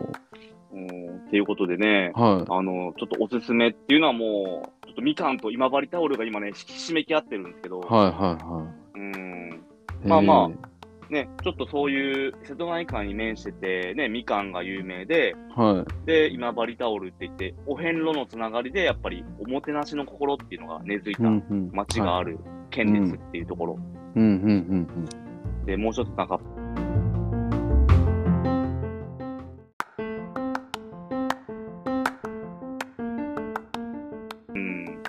[0.71, 0.85] うん。
[0.85, 2.51] っていうことでね、はい。
[2.51, 8.11] あの、ちょっとおすすめっていうのはもう、ちょっとみかんと今治タオルが今ね、ひしめき合ってるんですけど、はいはい
[8.43, 9.61] はうん、
[10.05, 10.51] いまあまあへ
[11.09, 15.85] ね、ちょっとそういう瀬戸内海に面してて、ね、みかんが有名で、ーはい。
[16.05, 21.23] で、今治タオルって言って、お遍路のつながりで、やっぱりおもてなしの心っていうのが根付いた
[21.71, 22.39] 町がある
[22.71, 23.79] 県ですっていうところ。
[25.65, 26.39] で、もう一つなんか、
[34.53, 34.99] うん。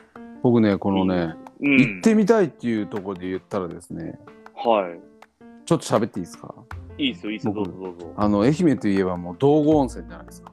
[0.43, 4.19] 僕ねこのね、うん、行ってみたいっていうところで言ったらですね
[4.55, 4.89] は
[5.67, 6.55] ちょっと喋っていいですか？
[6.97, 7.05] い。
[7.07, 8.13] いいっすよ、いいっすよ、どう僕ぞどうぞ。
[8.17, 10.53] あの愛媛といえばもう道後温泉じゃないですか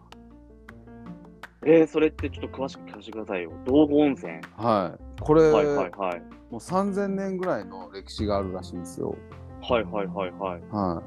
[1.66, 3.52] えー、それってちょっと詳しく聞かせてくださいよ。
[3.66, 4.34] 道後温泉。
[4.58, 5.22] はい。
[5.22, 6.22] これ、はいはいはい。
[6.52, 9.16] もう3000年ぐらいの歴史があるらしいんですよ。
[9.62, 10.62] はいはいはいはい。
[10.72, 11.04] はい。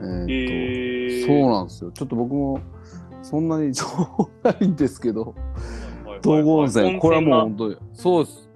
[0.00, 1.90] えーっと、えー、そうなんですよ。
[1.92, 2.60] ちょっと僕も
[3.22, 5.44] そんなに情報ないんですけど、はいはい
[6.12, 8.49] はい道後温泉、これはもう温本当に、そうです。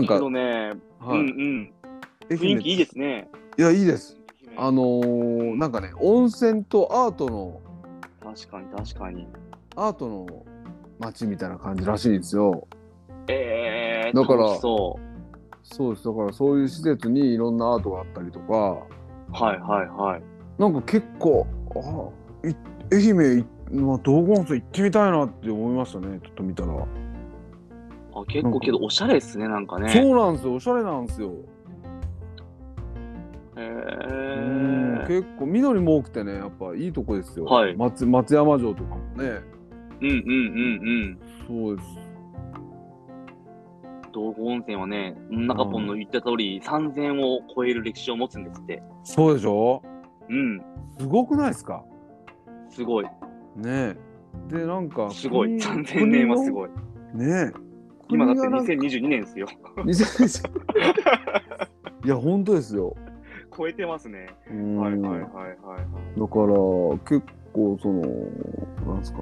[0.00, 1.18] んかね、はい。
[1.18, 1.72] うんうん。
[2.28, 3.28] 雰囲気いいですね。
[3.58, 4.16] いや、いいです。
[4.56, 7.60] あのー、なんかね、温泉とアートの、
[8.22, 9.28] 確かに確かに。
[9.76, 10.26] アートの
[10.98, 12.66] 街みたいな感じらしいんですよ。
[13.28, 14.98] えー、だから楽しそ
[15.62, 16.06] そうです。
[16.06, 19.32] だからそういう施設にいろんなアートがあったりとか、う。
[19.32, 20.22] はいはいはい。
[20.58, 22.54] なんか結構、あい
[22.92, 26.72] 愛媛い、まあ、道後温泉行ってみたいなって思いましたね、ちょっと見たら。
[28.20, 29.90] あ結構けどおしゃれですね、なんかね。
[29.90, 31.32] そうなんですよ、おしゃれなんですよ。
[33.58, 37.44] えうんー、結構緑も多くてね、やっぱいいとこですよ。
[37.46, 39.40] はい松松山城とかもね。
[40.00, 40.34] うんうんうんう
[41.14, 41.18] ん。
[41.46, 41.88] そうです。
[44.12, 48.82] 道後温泉はね、中ポンの言った通り、3000を超える歴史を持つんですって。
[49.04, 49.82] そうでしょ？
[50.28, 50.62] うん、
[50.98, 51.82] すごくないですか？
[52.70, 53.04] すごい。
[53.04, 53.10] ね
[53.64, 53.96] え。
[54.48, 55.58] で、なんか、すごい。
[55.60, 56.68] 国3000年はすごい。
[57.14, 57.65] ねえ。
[58.08, 59.46] 今だって国がなんか？2022年ですよ。
[59.76, 60.48] 2020
[62.04, 62.96] いや、本当ですよ。
[63.56, 64.28] 超えてますね。
[64.50, 66.20] うんはいはいはいはいはい。
[66.20, 66.46] だから
[67.18, 68.02] 結構その
[68.86, 69.20] なんですか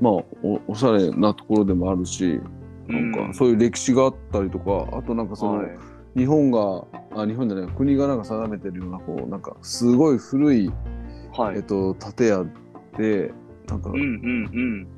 [0.00, 2.40] まあおおしゃれなところでもあるし
[2.88, 5.78] なんかそういう歴史があったりとかあとなんかその、はい
[6.16, 6.82] 日本が
[7.14, 10.72] あ日本じゃない国がなんか定めてるようなこうなんかすごい古い、
[11.36, 11.56] はい。
[11.56, 12.46] えっと、建屋
[12.96, 13.34] で
[13.68, 14.88] なんか、うんうんうん。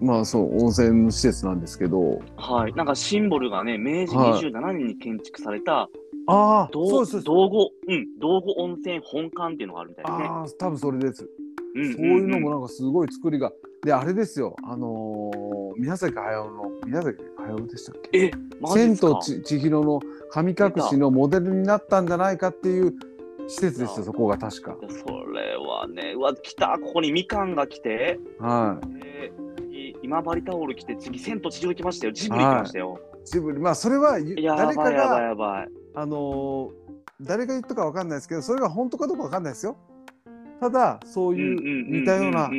[0.00, 2.20] まあそう温泉施設なんですけど。
[2.36, 2.72] はい。
[2.74, 5.88] なんかシンボルがね、明治はい27年に建築された、あ
[6.28, 10.24] あ道そうです道後、うん、道後温泉本館っていうのがあるみたいですね。
[10.28, 11.28] ああ多分それです、
[11.74, 11.96] うんうんうん。
[11.96, 14.56] そういうのもなんかすごい作りがであれですよ。
[14.64, 18.18] あのー宮崎駿の宮崎駿でしたっけ？
[18.18, 18.30] え、
[18.62, 19.08] マジですか？
[19.08, 22.94] 千とち千尋の神隠しのモデルになったんじゃないかっていう
[23.46, 24.74] 施設ですよ、そこが確か。
[24.80, 24.86] そ
[25.34, 29.45] れはね、うわ、来た、ここにみかんが来て、はえー。
[29.45, 29.45] 次
[30.06, 32.98] 今治タオル来て、次、千と千尋来ましたよ、ジブリ来ましたよ。
[33.24, 33.26] い。
[33.26, 35.66] ジブリ、まあそれは誰かが。
[35.94, 36.86] あのー
[37.20, 39.76] 誰が言ったかわかんないですけど、それが本当かどうかわかんないですよ。
[40.60, 42.50] ただ、そういう似たような、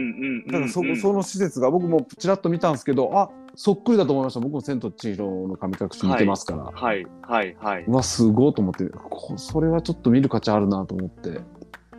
[0.47, 4.39] だからそその施設が僕もちらっと見たんですけど、あそっくりだと思いました。
[4.39, 6.63] 僕も千と千尋の神隠し見てますから。
[6.63, 7.83] はいはいはい。
[7.83, 11.41] うわ、すごいと思って、こそれはちょっと見る価値あるなと思って。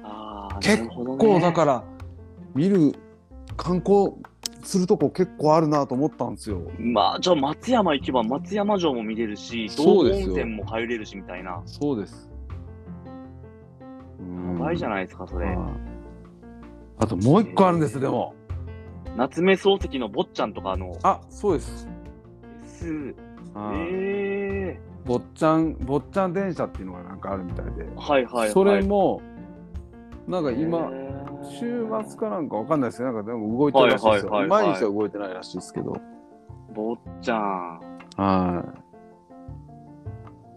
[0.03, 1.85] あー結構だから
[2.55, 2.93] 見る
[3.57, 4.15] 観光
[4.63, 6.63] するとこ結構あるなと思ったんですよ。
[6.79, 11.63] まあ、じゃあ松山行けば松山城も見れるし、道後温泉も入れるしみたいな。
[11.65, 12.31] そうです。
[14.21, 15.57] やばいじゃないですか、それ。
[16.99, 18.35] あともう一個あるんです、でも。
[19.17, 21.89] 夏目漱石の坊ちゃんとかの、あそうです。
[22.65, 23.15] す、
[23.55, 28.51] はいえ坊ちゃん坊ちゃん電車っていうのがなんかあるみたいで、ー、はいはいはい。
[28.51, 29.23] それも
[30.27, 31.08] なんか今、えー
[31.49, 33.13] 週末かなんかわかんないですね。
[33.13, 34.33] なんかでも動いてるらしいですよ。
[34.49, 35.97] 毎日は動いてないらしいですけど。
[36.75, 37.81] 坊ちゃん。
[38.17, 38.65] は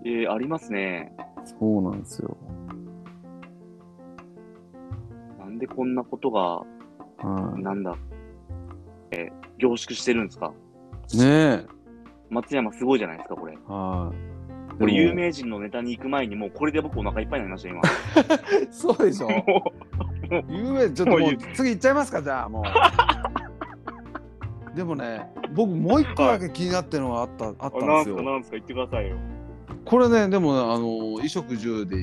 [0.04, 1.14] えー、ありますね。
[1.46, 1.48] い。
[1.48, 2.36] そうなんですよ。
[5.40, 6.64] なんでこんなことが、
[7.18, 7.96] はなんだ、
[9.12, 10.52] えー凝縮してるんですか？
[11.14, 11.18] い。
[11.20, 11.66] ねえ。
[12.32, 13.54] 松山すごいじゃないですか、これ。
[13.68, 14.12] は
[14.74, 14.78] い。
[14.80, 17.82] これ、有名人のネタに行く前に、もうこれで僕お腹いっぱいになりました、今。
[18.72, 19.28] そうでしょ？
[20.50, 22.64] 有名ちょっともう次行っちゃいますかじゃあもう
[24.76, 29.18] でもね僕もう一個だけ気になってるのがあった,、あったんですよなんすか、言ってくださいよ。
[29.84, 30.82] これねでもねあの
[31.16, 31.98] 衣食住で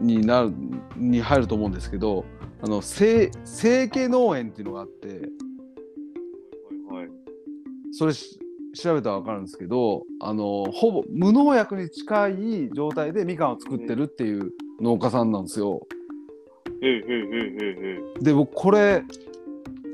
[0.00, 0.52] にになる
[0.96, 2.24] に入ると思うんですけど
[2.62, 7.08] あの生生家農園っていうのがあってはいはい。
[7.92, 8.38] それし
[8.74, 15.86] 調べたら分かるんですけどあのほぼ無農薬に近い状態でみかんを作ってるっていう農家さんなんですよ。
[18.20, 19.02] で僕これ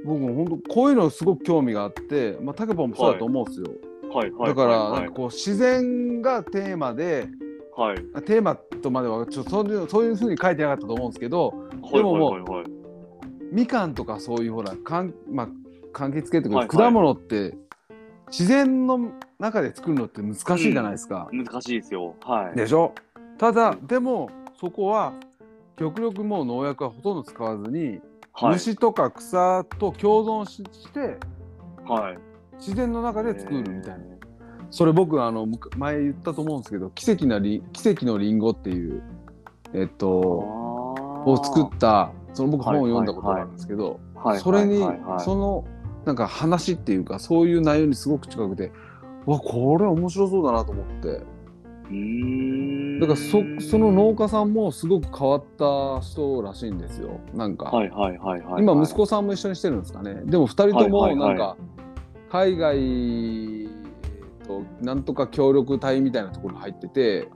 [0.04, 3.66] 僕も本当こういうのすごく興味があってまあタケポンもそうだと思うんですよ、
[4.04, 4.30] えはい。
[4.32, 4.48] はい。
[4.48, 5.00] だからはい。
[5.02, 7.28] なんかこう自然がテーマで
[7.76, 7.96] はい。
[8.24, 11.54] テーマとまではちょっとそういうそういうふうに書いてなかったと思うんですけど
[11.92, 12.42] でももうはい。
[12.42, 12.66] はい。
[13.52, 15.48] みかんとかそういうほらかん、まあ、
[15.92, 16.68] 柑橘系とか、はい。
[16.68, 16.76] はい。
[16.76, 17.56] 果物って
[18.28, 21.28] 自然の中で作るのって難しいじゃないですか。
[21.32, 22.14] 難しいですよ。
[22.24, 22.56] はい。
[22.56, 22.94] でしょ？
[23.38, 25.14] ただでもそこは
[25.80, 28.00] 極力もう農薬はほとんど使わずに、
[28.34, 28.52] はい。
[28.52, 31.16] 虫とか草と共存しして
[31.88, 32.18] はい。
[32.58, 34.04] 自然の中で作るみたいな。
[34.70, 39.02] それ僕あの前言ったと思うんですけど奇跡なり奇跡のリンゴっていう
[39.74, 45.64] えっとを作ったその僕本を読んだことがあるんですけど、はいそれに、はいはいはいその
[46.04, 48.70] なんか話っていうかそういう内容にすごく近くて
[49.26, 51.22] わこれ面白そうだなと思って
[53.00, 58.62] だからそその農家さんもすごく変わった人らしいんですよなんか、はいはいはいはい。
[58.62, 61.56] 今息子さんも一緒にしてるんですかねでも2人ともなんか
[62.30, 63.68] 海外
[64.46, 67.28] となんとか協力隊みたいなところに入ってて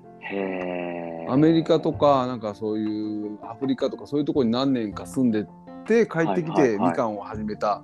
[1.29, 5.47] アメリカとかなんかそういうアフリカとかそういうところに何年か住んでっ
[5.87, 7.83] て帰ってきてみかんを始めた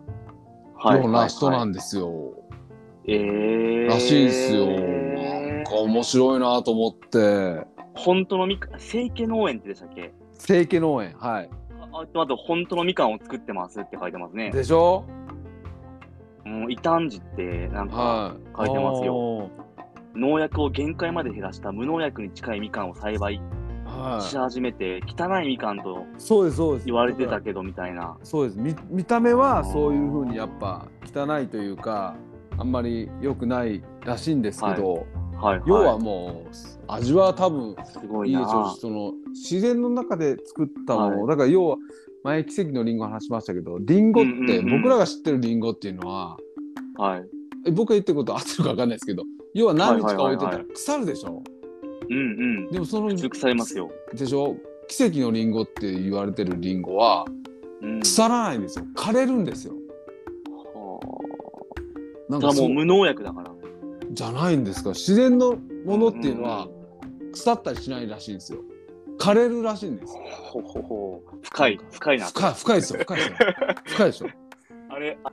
[0.77, 1.79] はいような人なんで。
[1.79, 2.33] ですよ。
[3.07, 4.67] えーらしいですよ。
[5.71, 7.67] か面白いなと思って。
[7.95, 10.13] 本当のみかん、清家農園ってでしたっけ？
[10.39, 11.51] 清家農園はい。
[11.93, 14.51] ああと本当のみかんを作ってますって書いてますね。
[14.51, 15.05] でしょ？
[16.45, 18.67] もう異端児ってなんかはい。
[18.67, 19.05] 書いてますよ。
[19.05, 19.51] よ。
[20.15, 26.05] 農薬を限界まで減らした無農薬に近いみかんを栽培しは始めて、汚いみかんとい。
[26.19, 26.87] そうですそうです。
[26.87, 28.17] 言われてたけどみたいな。
[28.23, 32.17] そうです見見た目はそういうふうにやっぱ汚いというか
[32.57, 35.07] あんまり良くないらしいんですけど、はい
[35.41, 35.63] はい。
[35.67, 36.49] 要はもう
[36.89, 41.77] 味は多分すごいないいでしょうしその自然の中で作ったもの、はだから要は
[42.25, 46.37] 前奇跡のリンゴ話しましたけどリンゴって、僕らが知ってるリンゴっていうのは
[46.97, 47.25] はい。
[47.67, 49.23] え僕が言ってること合ってるか分かんないですけど
[49.55, 51.43] 要は何日か置いてたらはいはいはい腐るでしょ、
[52.11, 52.71] うんうん。
[52.71, 53.91] でもその腐りますよ。
[54.15, 54.57] でしょ？
[54.89, 57.25] 奇跡のリンゴって言われてるリンゴは
[57.81, 58.01] うん。
[58.01, 59.75] 腐らないんですよ枯れるんですよ
[60.75, 61.01] は
[62.29, 63.50] あなんかもう無農薬だから。
[64.13, 64.91] じゃないんですか。
[64.91, 66.69] 自然のものっていうのは
[67.33, 68.59] 腐ったりしないらしいんですよ。
[69.19, 70.15] 枯れるらしいんです。
[70.51, 72.27] ほほほ深い、深いな。
[72.27, 73.01] 深い深いですよ。
[73.01, 73.37] 深いですよ。
[73.85, 74.27] 深いでしょ
[74.89, 75.33] あれ、あ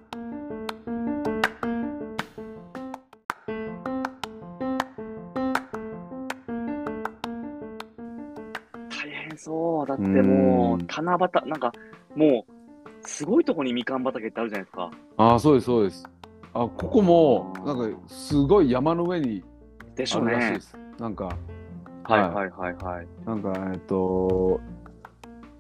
[8.90, 9.88] 大変そう。
[9.88, 10.88] だってもううん。
[10.88, 11.72] 七夕、なんか
[12.16, 14.92] もう、すごいとこにみかん畑ってあるじゃないですか。
[15.18, 16.04] ああそうですそうです
[16.64, 19.44] あここもなんかすごい山の上に
[19.96, 20.62] でしょうねあるらしいで。
[20.62, 21.26] す、なんか
[22.04, 23.08] はいはいはいはい。
[23.26, 24.60] なんかえっと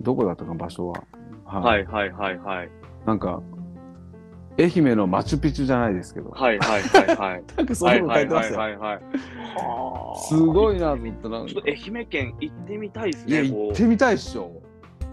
[0.02, 1.04] どこだったか場所は
[1.46, 2.70] ははいはいはいはい。
[3.06, 3.42] なんか
[4.58, 7.44] 愛媛のマチュピチュじゃないですけど、はいはいはいはい。
[7.56, 9.04] なんかそうはいいうの書てますよ、はいいはいはいはい。
[9.56, 13.50] はあすごいなと思ったなんかちょっと愛媛県行ってみたいですいやね。
[13.50, 14.52] 行ってみたいっしょ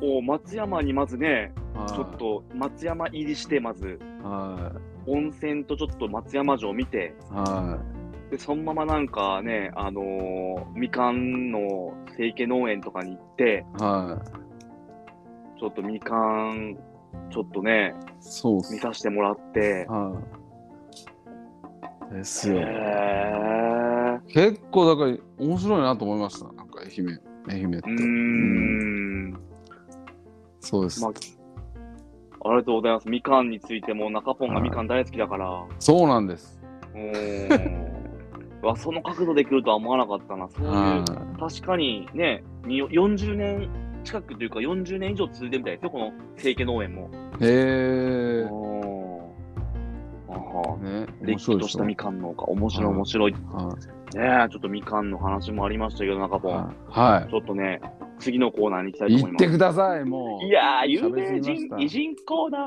[0.00, 4.72] こう松山にまずね、はいちょっと松山入りして、まずは
[5.06, 7.34] 温泉とちょっと松山城見て、い。
[7.34, 7.78] は
[8.30, 13.82] で、そのままなんかね、あのーみかんの清家農園とかに行って、い。
[13.82, 14.20] は
[15.58, 16.76] ちょっとみかん、
[17.30, 20.20] ちょっとね、いそう見させてもらって、は
[22.10, 22.14] い。
[22.14, 22.60] ですよ。
[24.28, 27.98] 結構だから面白いなと思いましたなんか愛媛愛媛ってうー。
[27.98, 29.40] ん。
[30.60, 31.12] そうです、まあ、
[32.44, 33.08] ありがとうございます。
[33.08, 36.60] みかんについても、中ポンがみかん大好きだから、そうなんです。
[36.94, 37.90] うー。
[38.72, 38.76] ん。
[38.76, 40.48] その角度で来るとは思わなかったな。
[40.48, 41.04] そういう、は
[41.38, 43.68] 確かにね、に40年
[44.04, 47.10] 近くというか40年以上続いてるみたいですよ、この清家農園も。
[47.40, 47.48] いへ
[48.42, 48.46] え
[50.28, 53.32] あはねれっきとしたみかん農家、面白い面白い。
[53.32, 53.38] ね
[54.50, 56.74] ちょっとみかんの話もありましたけど、中いポン。
[56.88, 57.80] はちょっとね、
[58.24, 59.44] 次のコーナーに行きたいいと思います。
[59.44, 60.44] 行ってくださいもう。
[60.46, 62.58] いやー、有喋名人偉人コーナ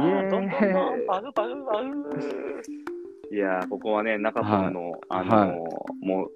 [0.00, 0.30] ー。
[0.30, 2.62] どんどんどん、パグパグパグ。
[3.30, 6.06] いやー、ここはね、中ポンの、あのーはい。
[6.06, 6.30] もう、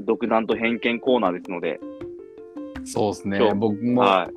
[0.00, 1.78] 独断と偏見コーナーですので、
[2.84, 3.54] そうですね。
[3.54, 4.28] 僕もは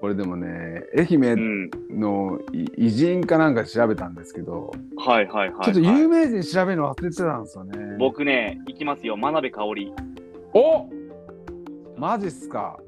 [0.00, 1.70] これでもね愛媛ん。
[1.90, 5.64] のい偉人かなんか調べたんですけどはいはいはい、はい。
[5.66, 7.96] ちょっと有名人調べるの忘れてたんですよね。
[7.98, 9.16] 僕ね、行きますよ。
[9.16, 9.92] 真鍋かおり。
[10.54, 10.88] お
[11.96, 12.80] マジっすか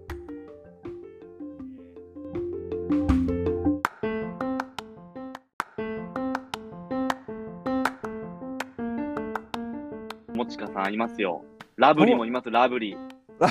[10.34, 11.44] もちかさんいますよ。
[11.76, 12.98] ラブリーもいます、ラブリー。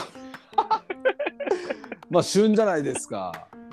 [2.10, 3.32] まあ旬じゃないですか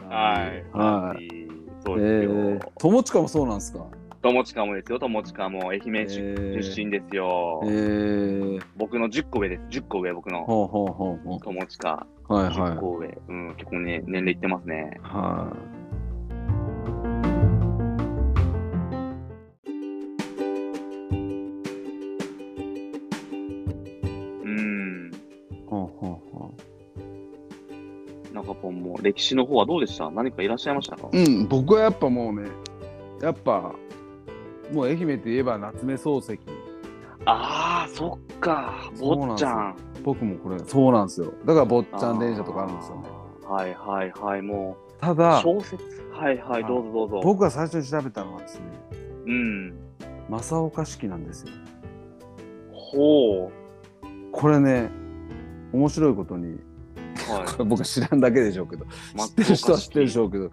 [0.08, 0.64] はい。
[0.76, 1.48] はいい。
[1.84, 2.68] そうえですよー。
[2.78, 3.84] 友近もそうなんですか？
[4.20, 9.78] 友近もですよ、友近も愛媛出,、えー出身ですよ、えー、僕の10個上です。
[9.78, 12.06] 10個上、僕のほうほうほうほ友近。
[12.28, 13.16] うはい10はい個上。
[13.28, 14.98] うん、結構ね、年齢いってますね。
[15.02, 15.77] はうん。
[15.77, 15.77] い
[29.02, 30.10] 歴史の方はどうでした？
[30.10, 31.08] 何かいらっしゃいましたか？
[31.12, 32.48] ううん僕はやっぱもうね
[33.22, 33.74] やっぱ
[34.72, 36.38] もう愛媛といえば夏目漱石
[37.24, 39.76] ああ、そっか、坊ちゃん。
[40.02, 43.08] 僕もこれそうなんですよだから坊ちゃん電車とかあるんですよね
[43.46, 45.76] はいはいはい、もう、ただ小説？
[46.12, 47.20] はいはい、どうぞどうぞ。
[47.22, 48.64] 僕が最初に調べたのはですね
[49.26, 49.74] うん。
[50.30, 51.52] 正岡式なんですよ
[52.72, 53.52] ほう。
[54.32, 54.90] これね
[55.72, 56.58] 面白いことに
[57.32, 60.52] はい僕は知らんだけでしょうけど知ってる人は知ってるでしょうけど、はい。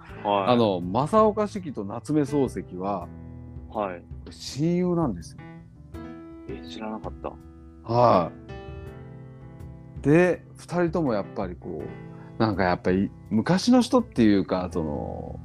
[0.49, 3.07] あ、の正岡式と夏目漱石は
[3.69, 4.03] はい。
[4.29, 5.39] 親友なんですよ
[6.47, 7.91] え、知らなかった。
[7.91, 8.31] は
[10.01, 10.03] い。
[10.03, 15.39] で、二人ともやっぱりこう、なんかやっぱり昔の人っていうか、その、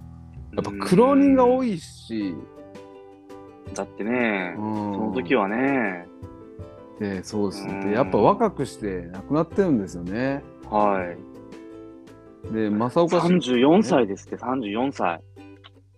[0.54, 1.74] やっぱ苦労人が多い。
[1.74, 2.34] いし、
[3.74, 4.66] だってね、そそ
[5.06, 6.06] の時はね、
[6.98, 7.92] で、そうですね。
[7.94, 10.42] やっぱ若くして亡くなってるんですよね。
[10.70, 11.14] は
[12.50, 12.54] い。
[12.54, 15.20] で、正岡式、34歳ですって、34歳。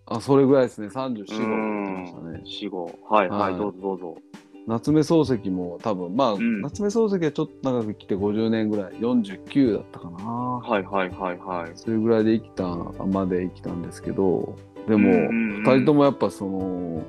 [0.05, 0.87] あ、それぐらいですね。
[0.87, 2.41] 34、5ってう言ってましたね。
[2.43, 2.91] 死後。
[3.09, 4.17] はいは、はいいどうぞどうぞ。
[4.65, 10.17] 夏目漱石も多分、まあ、ん夏目漱石はちょっと長く生きて50年ぐらい、49だったかな。
[10.17, 11.71] はいはいはいはい。
[11.75, 12.65] それぐらいで生きた、
[13.05, 14.55] まで生きたんですけど、
[14.87, 17.03] でも、二人ともやっぱその、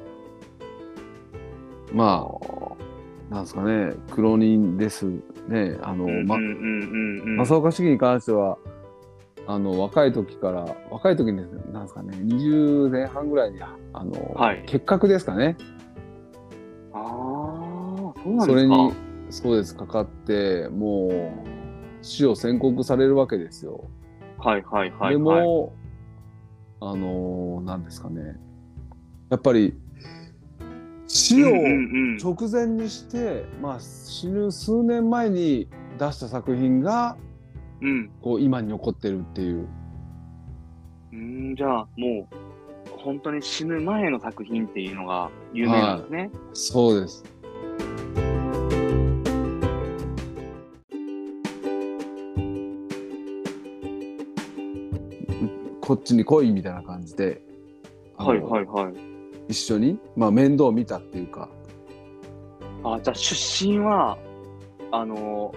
[1.93, 2.64] まあ、
[3.31, 5.07] なんですかね、苦労人です
[5.49, 5.79] ね。
[5.83, 6.37] あの、ま。
[7.45, 8.59] 正岡市議に関しては、
[9.47, 11.37] あの、若い時から、若い時に、
[11.73, 15.57] なんですかね、20前半ぐらいに、あの、はい結核ですかね。
[16.93, 18.47] ああ、そうなんですか。
[18.47, 18.93] それに、
[19.31, 21.47] そうです、かかって、もう、
[22.03, 23.85] 死を宣告されるわけですよ。
[24.39, 25.13] はいはいはい、はい。
[25.13, 25.75] でも、
[26.81, 28.39] あのーなんですかね。
[29.31, 29.75] やっぱり、
[31.15, 31.53] 死を
[32.21, 37.17] 直前にして、まあ、死ぬ数年前に出した作品が、
[37.81, 38.11] うん。
[38.21, 39.69] こう、今に残ってるっていう。
[41.13, 42.37] うん、じゃあ、もう、
[42.99, 46.31] 本当に死ぬ前の作品っていうのが有名なんですね。
[46.53, 47.23] そうです。
[55.81, 57.41] こっちに来いみたいな感じで、
[58.17, 59.14] はいはいはい。
[59.49, 61.49] 一緒に、まあ、面倒を見たっていうか、
[62.85, 64.19] あ、じゃあ出身は、
[64.91, 65.55] あの、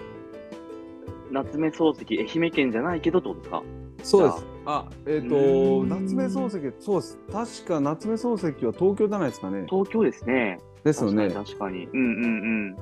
[1.30, 3.62] 夏目漱石、愛媛県じゃないけどってことですか？
[4.02, 4.46] そうです。
[4.64, 7.18] あ、えっ、ーん夏目漱石、そうです。
[7.66, 9.66] 確か夏目漱石は東京じゃないですかね。
[9.68, 10.58] 東京ですね。
[10.84, 11.28] ですよね。
[11.30, 11.86] 確かに。
[11.86, 12.76] うんうん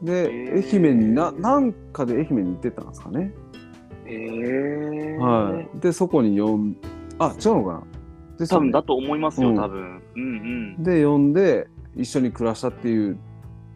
[0.00, 0.04] うん。
[0.04, 3.34] で、へー愛媛にな、なんかで愛媛に行ってたんですかね。
[4.04, 5.16] へえ。
[5.18, 5.80] はい。
[5.80, 6.76] で、そこに呼ん、
[7.18, 7.82] あ、違うのかな？
[8.38, 10.02] ですよね多分だと思いますよ、うん多分。
[10.16, 13.18] うんで、呼んで、一緒に暮らしたっていう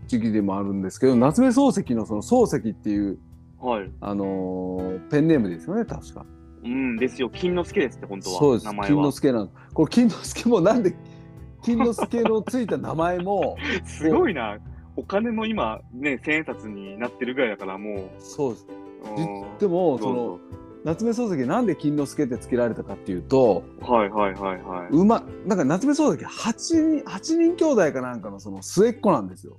[0.06, 3.18] 時期でもあるんですけど、夏目漱石のその漱石っていう、
[3.62, 3.68] うん。
[3.68, 3.90] はい。
[4.00, 6.24] あのーペンネームですよね、確か。
[6.62, 7.30] うんですよ。
[7.30, 8.38] 金之助ですって、本当は。
[8.38, 8.66] そうです。
[8.66, 9.12] 名前金之は。
[9.12, 9.50] 助なん。
[9.72, 10.94] これ、金之助もなんで、
[11.62, 14.58] 金之助のついた名前も、 すごいな。
[14.96, 18.66] お金の今、ね、千円札になってるぐらいだから、もそうです。
[19.58, 20.38] でも、その、
[20.84, 24.88] 夏目漱石なんで金之助ってつけられたかっていうと、の、はいはいはいはい。
[24.90, 29.58] うま、なんか夏目漱石8人、8人兄弟かなんかのその末っ子なんですよ。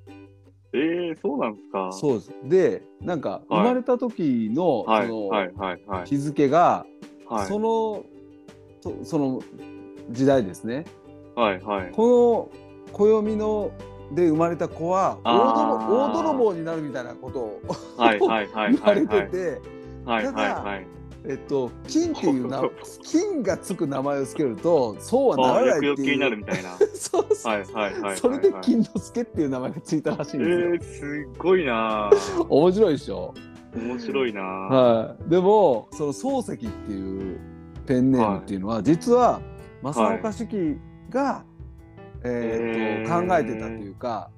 [0.74, 1.90] ええそうなんですか。
[1.92, 2.34] そうです。
[2.46, 6.06] で、なんかはい生まれた時の、はいその、はいはいはい。
[6.06, 6.86] 日付が、
[7.28, 8.04] はいその
[8.82, 9.42] そその
[10.10, 10.86] 時代ですね
[11.36, 11.92] はいはい。
[11.92, 12.50] こ
[12.90, 13.72] の暦の
[14.14, 17.62] で生まれた子は大泥大泥棒になるみたいなことを
[17.98, 19.28] はいはいはい言われはいはい。
[19.30, 19.62] てて、
[20.06, 21.01] はいはいはい。
[21.28, 22.64] えっと金っていうな
[23.04, 26.70] 金がつく名前をつけるとそうはなあらないって翌々にないうるみたいな。
[26.96, 28.18] そうそう、はいはいはいはい。
[28.18, 32.10] それで金之助っていう名前がついたらしいえんですよ、ー、すっごいな。
[32.12, 32.46] ぁ。
[32.48, 33.34] 面白いでしょ。
[33.76, 34.42] 面白いな。
[34.42, 34.44] ぁ。
[34.44, 37.40] はい、でもその漱石っていう
[37.86, 39.42] ペンネームっていうのは、実は
[39.82, 41.44] 正岡子規が、
[42.24, 44.30] えーっとへー考えてたというか、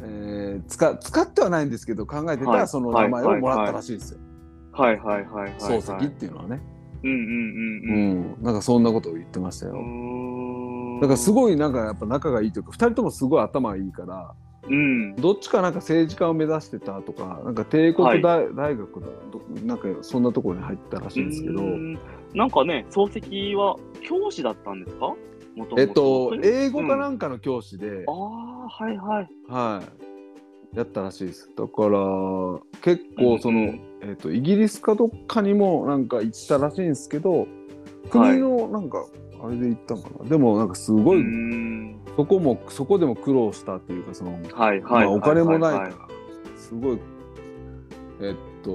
[0.00, 0.64] えー。
[0.66, 2.68] 使使ってはないんですけど考えてたはい。
[2.68, 4.20] その名前をもらったらしいですよ、
[4.76, 5.52] はいはいはいはい。
[5.58, 6.60] 漱石っていうのはね、
[7.02, 11.00] うんうんううんんなんかそんなことを言ってましたよ、うん。
[11.00, 11.32] だからすい。
[11.32, 14.34] ごいなんかやっぱ仲がいいというか2人ともすごい頭がいいから
[14.68, 15.16] うん。
[15.16, 21.62] どっちかなんか政治家を目指してたとかなんか帝国大,、大学だどなんかそんなところに入ったらしいんですけど。
[21.62, 21.98] うん
[22.34, 25.14] なんかね、漱石は教師だったんですか？
[25.78, 29.28] えっと、英語かなんかの教師で、ああ、はいはい。
[29.48, 29.82] は
[30.74, 31.50] い、やったらしいです。
[31.56, 31.98] だから、
[32.82, 37.46] 結構その、うんうんえっと、イギリスかどっかにもなんか行ったらしいんですけど、
[38.10, 39.04] 国のなんか、
[39.42, 40.30] あれで行ったのかな。
[40.30, 44.82] でもなんかすごい、うんそこも、そこでも苦労したっていうか、その、はいはい。
[44.82, 45.92] まあ、お金もないからはい、
[46.56, 46.98] すごい、
[48.22, 48.72] えっと、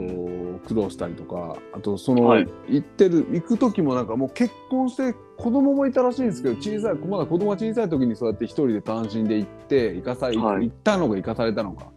[0.67, 11.87] 苦労したりとか、あとその、はい行ってる、行く時もなんかもう結婚して子供もいたらしいんですけど、小さい、まだ子供が小さい時にそうやって一人で単身で行って、行かさ、はい行ったのか行かされたのか。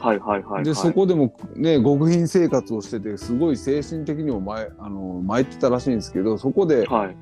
[0.00, 0.64] はいはいはい、はい。
[0.64, 7.16] でそこでもね極貧生活をしててすごい精神的にも前あの参ってたらしいんですけどそこではい。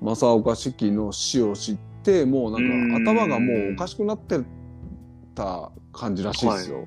[0.00, 4.38] 正岡子規の死を知ってもうなんうんか頭がもうおかしくなって
[5.34, 6.86] た感じらしいですよ。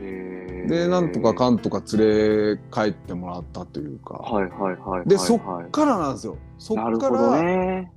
[0.00, 5.08] えーでなんとかかんとか連れ帰ってもらったというか、はいはいはいはい。
[5.08, 7.92] でそはいっからなんですよそっからね。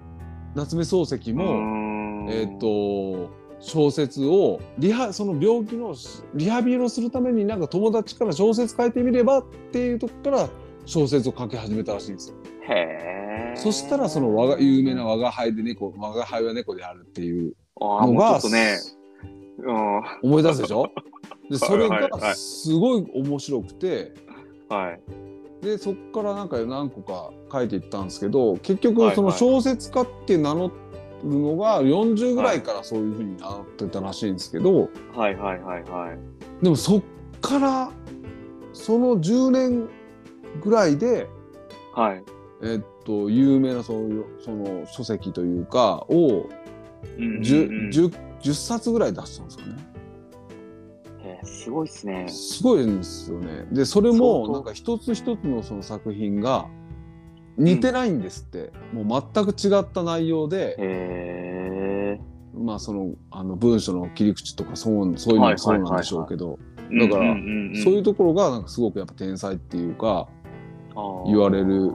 [0.56, 5.94] 夏目漱石うも、えっ、と小説をリハその病気の
[6.34, 10.50] リハビリをするためになんか友達から小説書いてみればっていうとこから
[10.86, 12.36] 小説を書き始めたらしいんですよ。
[12.70, 13.54] へえ。
[13.56, 18.78] そしたらその我が有名な「我が輩で猫我が輩は猫である」っていうのがね。
[19.58, 20.02] うん。
[20.24, 20.88] 思い出すでしょ？
[21.52, 24.14] でそれがすごい面白くて
[24.70, 25.02] はい。
[25.66, 30.72] でそっからなんか何個か書いていったんですけど結局その小説家って名乗
[31.24, 36.64] るのが40ぐらいからそういうふうになってたらしいんですけど、はいはいはいはい。
[36.64, 37.02] でもそっ
[37.42, 37.92] から
[38.74, 39.90] その10年
[40.64, 41.28] ぐらいで
[41.94, 42.24] はい。
[42.62, 46.50] えっと有名なそういうその書籍というかを
[47.18, 49.90] うんうんうん 10, 10, 10冊ぐらい出したんですよね。
[51.22, 52.26] へーすごいっすね。
[52.28, 53.66] すごいんですよね。
[53.72, 56.68] でそれもなんか一つ一つのその作品が
[57.60, 62.20] 似てないんですって、もう全く違った内容で、へえ。
[62.58, 70.28] まあそのあの文章の切り口とかそうそういうのもそうなんでしょうけど、だからうんうんうんそういうところがなんかすごくやっぱ天才っていうか
[71.28, 71.94] 言われる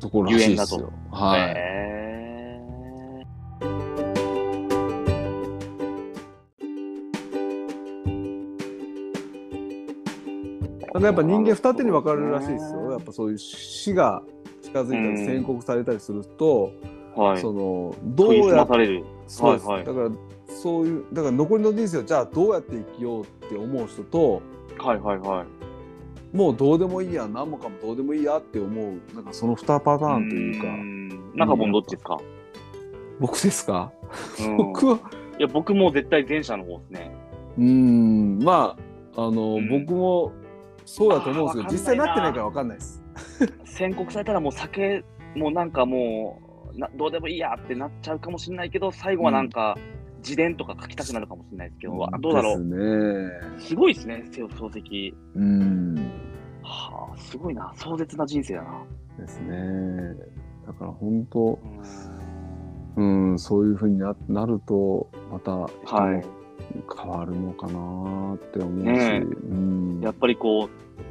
[0.00, 0.92] ところらしいですよ。
[1.10, 1.40] はい。
[1.40, 1.80] へえ。
[10.92, 12.90] なんかやっぱ人間二手に分かれるらしいですよ。
[12.90, 14.22] やっぱそういう死が
[14.72, 16.72] 近づいたり宣告されたりすると、
[17.16, 17.40] はい。
[17.40, 19.04] そのどうやっまされる。
[19.26, 19.86] そうです、はいはい。
[19.86, 20.10] だから
[20.54, 24.42] そういうだから残りの人生をじゃあどうやって生きようって思う人と
[24.78, 26.36] はいはいはい。
[26.36, 30.68] もうどうでもいいや何もかもどうでもいいやって思うなんかその2パターンというか。
[30.68, 31.36] ん。
[31.36, 32.18] 中本どっちですか、
[33.18, 33.92] 僕ですか、
[34.40, 34.56] うん。
[34.56, 34.98] 僕は。
[35.38, 37.16] いや、僕も絶対前者の方ですね。
[37.58, 38.38] うーん。
[38.42, 38.76] ま
[39.16, 39.68] ああの、うん。
[39.68, 40.32] 僕も
[40.84, 42.99] そうだと思うんですけど実際なってないからわ分かんないです。
[43.64, 45.04] 宣告されたらもう酒、
[45.34, 46.40] もうなんかも
[46.74, 49.76] うな、どうでもいいやってなっちゃうかもしれないけど、最後はなんか、
[50.18, 52.64] 自伝とか書きたくなるかもしれないですけど、わどうだろですう。
[52.64, 53.30] ね。
[53.58, 55.14] すごいですね、漱石。
[55.34, 55.94] うん
[56.62, 57.72] はあ、すごいな。
[57.76, 58.84] 壮絶な人生だな。
[59.18, 60.14] ですね。
[60.66, 61.58] だから本当
[62.96, 65.52] うーんうんそういうふうにななるとまた
[65.86, 66.22] 人はいも。
[66.96, 70.68] 変わるのかなって思うし、ねえうんやっぱりこ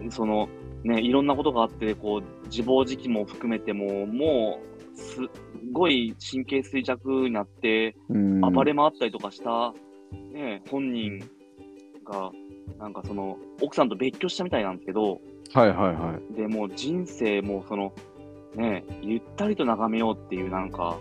[0.07, 0.47] う、その、
[0.83, 4.59] ね、いろんなことがあって、こう、自暴自棄も含めても、も
[4.95, 5.25] う、すっ
[5.71, 9.73] ごい神経衰弱になって、うん暴れ回ったりとかした、
[10.33, 11.19] ね、本人
[12.05, 12.31] が、
[12.79, 15.19] なんかその、奥さんと別居したみたいなんですけど、
[15.53, 16.35] はいはいはい。
[16.35, 17.93] でもう人生もその、
[18.55, 20.97] ね、ゆったりと眺めようっていうなんか、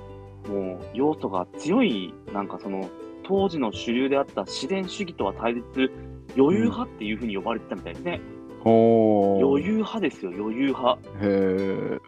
[0.49, 2.89] もう要素が強い、なんかその、
[3.24, 5.93] 当時の主流であった自然主義とは対立する
[6.37, 8.20] 余裕派っていうふうに呼ばれてたみたいですね。
[8.20, 10.98] ほ余裕派ですよ、余裕派。
[11.20, 12.00] へえ。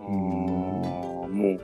[0.00, 1.60] うーんもう、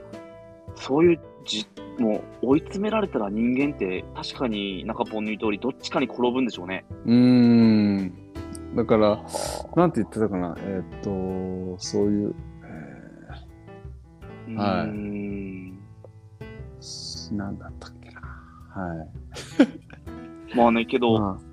[0.74, 1.66] そういうじ、
[1.98, 6.84] もう追い詰められたら人間って確かに中ポンの言う通り、どっちかに転ぶんでしょうね。
[7.06, 8.12] うーん。
[8.76, 9.24] だから、は
[9.76, 10.56] なんて言ってたかな。
[10.60, 14.88] えーっと、そういう、えあはい
[17.34, 18.20] なんだったっけな。
[18.74, 19.04] は
[20.54, 20.56] い。
[20.56, 21.47] まあね、けど、 まあ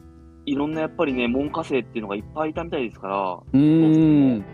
[0.46, 4.46] いろんなやっぱりね、門下生っていうのがいっぱいいたみたいですから、うーん。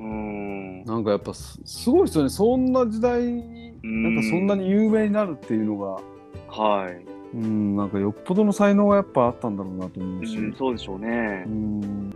[0.00, 0.84] うーん。
[0.84, 2.30] なんかやっぱすすごいですよね。
[2.30, 6.00] そんな時代に、なんかそんなに有名になるっていうのが、
[6.48, 7.04] はい。
[7.34, 10.36] うん、なんかよっぽどの才能がやっぱあったんだろうなと思うし。
[10.36, 11.48] うん、そうでしょうねう。
[11.50, 12.10] ん。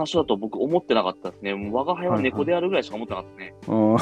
[0.00, 1.54] な人だと僕思ってなかったですね。
[1.54, 3.54] もう我が輩は猫であるぐらいしか思ってなかったですね。
[3.68, 3.96] うん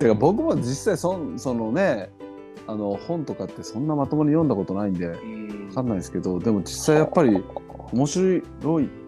[0.00, 2.10] てか僕も実際そんそのね
[2.66, 7.42] あの本とかってそんなまともに読んだことないんでわうんかんないですけどでも実際やっぱり
[7.92, 8.44] 面白いって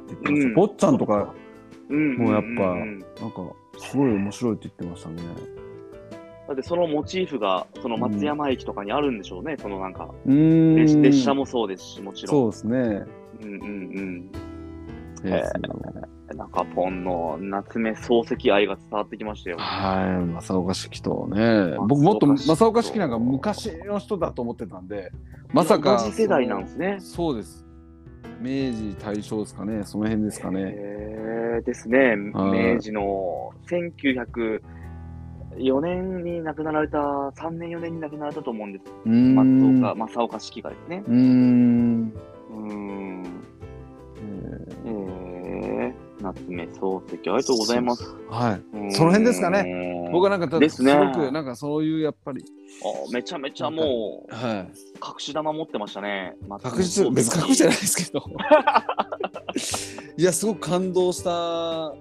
[0.09, 1.35] 言ってました、うん坊ちゃんとか
[1.89, 3.09] うんもうやっぱんんんなんか
[3.79, 5.23] すごい面白いって言ってましたね。
[6.49, 9.57] だってそのモチーフが、その松山駅とかにあるんでしょうね。
[9.59, 12.31] そのなんか、列列車もそうですし、もちろん。
[12.31, 13.05] そうですね。
[13.43, 14.37] うんうんで
[15.23, 15.41] すよ
[16.31, 16.37] うん。
[16.37, 19.57] 中ポンの夏目漱石愛が伝わってきましたよ。
[19.59, 25.13] はい正岡式とね僕もっと正岡式なんか昔の人だと思ってたんで
[25.53, 26.97] まさか世代なんですね。
[27.01, 27.65] そうです
[28.41, 30.73] 明治大正ですかねその辺ですかね。
[30.75, 31.13] へ
[31.53, 34.61] れですね、はい明治の1904
[35.81, 38.85] 年に亡くなられた、3年、4年に亡くなられたと思うんです。
[39.05, 41.05] 松岡、正岡式がですね。
[41.07, 42.13] うーん。
[42.51, 43.02] うーん。
[46.35, 48.05] 夏目漱石、ありがとうございます。
[48.05, 48.63] ーはい。
[48.93, 50.09] その辺ですかね。
[50.13, 52.45] 僕はなんかただですねすごくなんかそういうやっぱり、
[52.85, 54.57] あめちゃめちゃもう、はい。
[54.97, 56.37] 隠し玉持ってましたね。
[56.63, 57.67] 確実別に隠してい。
[57.69, 58.25] ないですけど。
[60.17, 61.95] いやすごく感動した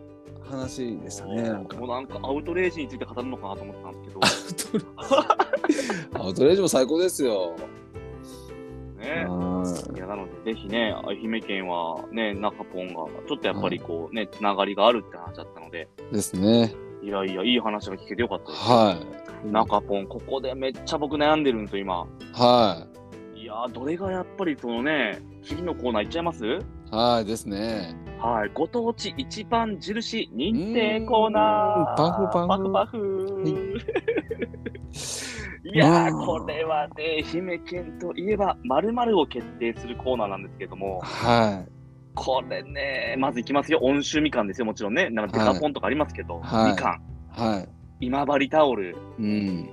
[0.50, 1.44] 話でしたね。
[1.44, 4.90] なんかもうなんかアウトレイジについて語るのかなと思ってたんですけど。
[6.24, 7.56] アウトレイジも最高ですよ。
[9.00, 9.26] ね。
[9.62, 12.94] はいや、なので、ぜひね、愛媛県はね、中ポンが、
[13.28, 16.16] ちょっとやっぱりこうね、つながりがあるって話だったので、い。
[16.16, 16.74] ですね。
[17.04, 18.64] いやいや、いい話が聞けてよかったです。
[18.64, 19.00] は
[19.46, 19.48] い。
[19.52, 22.08] 中ポン、ここでめっちゃ僕悩んでるんですよ、今。
[22.34, 22.88] は
[23.36, 26.46] いやー、どれがやっぱりそのね、次のコーナーいっちゃいます？
[26.46, 26.60] い。
[26.92, 27.96] はいですね。
[28.22, 31.98] はい、ご当地一番印認定コーナー。
[31.98, 33.74] パフパフパフパフ。
[35.74, 41.66] いやー、これはね、愛媛県といえば、〇〇を決定するコーナーなんですけども、は
[42.14, 43.80] これね、まずいきますよ。
[43.82, 45.10] 温州みかんですよ、もちろんね。
[45.10, 47.42] なんかデカポンとかありますけど、はいみかん、い。
[47.42, 47.66] は
[48.00, 48.96] 今治タオル、い。
[49.20, 49.70] うん。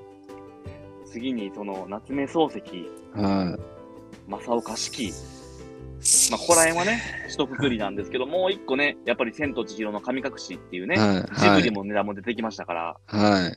[1.04, 3.58] 次にその夏目漱石、は
[4.26, 5.37] 正岡子規、い。
[6.30, 11.40] まあ、ここら辺はね、一括りなんですけど、もう一個ね、やっぱり千と千尋の神隠しっていうね、はい。
[11.40, 11.70] ジブリはい。
[11.72, 13.50] も値段も出てきましたから、はい。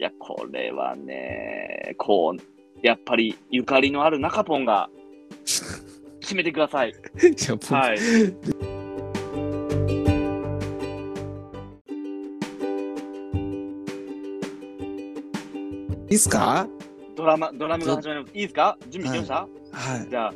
[0.00, 4.88] いや、これはね、こう、やっぱりゆかりのある中ポンが
[6.20, 6.94] 決めてください。
[7.70, 7.98] はい。
[16.10, 16.66] いいっすか？
[17.16, 18.32] ドラマ、ドラムが始まります。
[18.34, 18.78] いいですか？
[18.88, 20.08] 準備できました、はい。
[20.08, 20.34] じゃあ。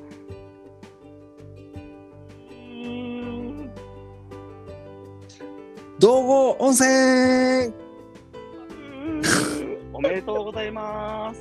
[6.03, 7.73] 道後温泉
[9.93, 11.41] おめでとうございます。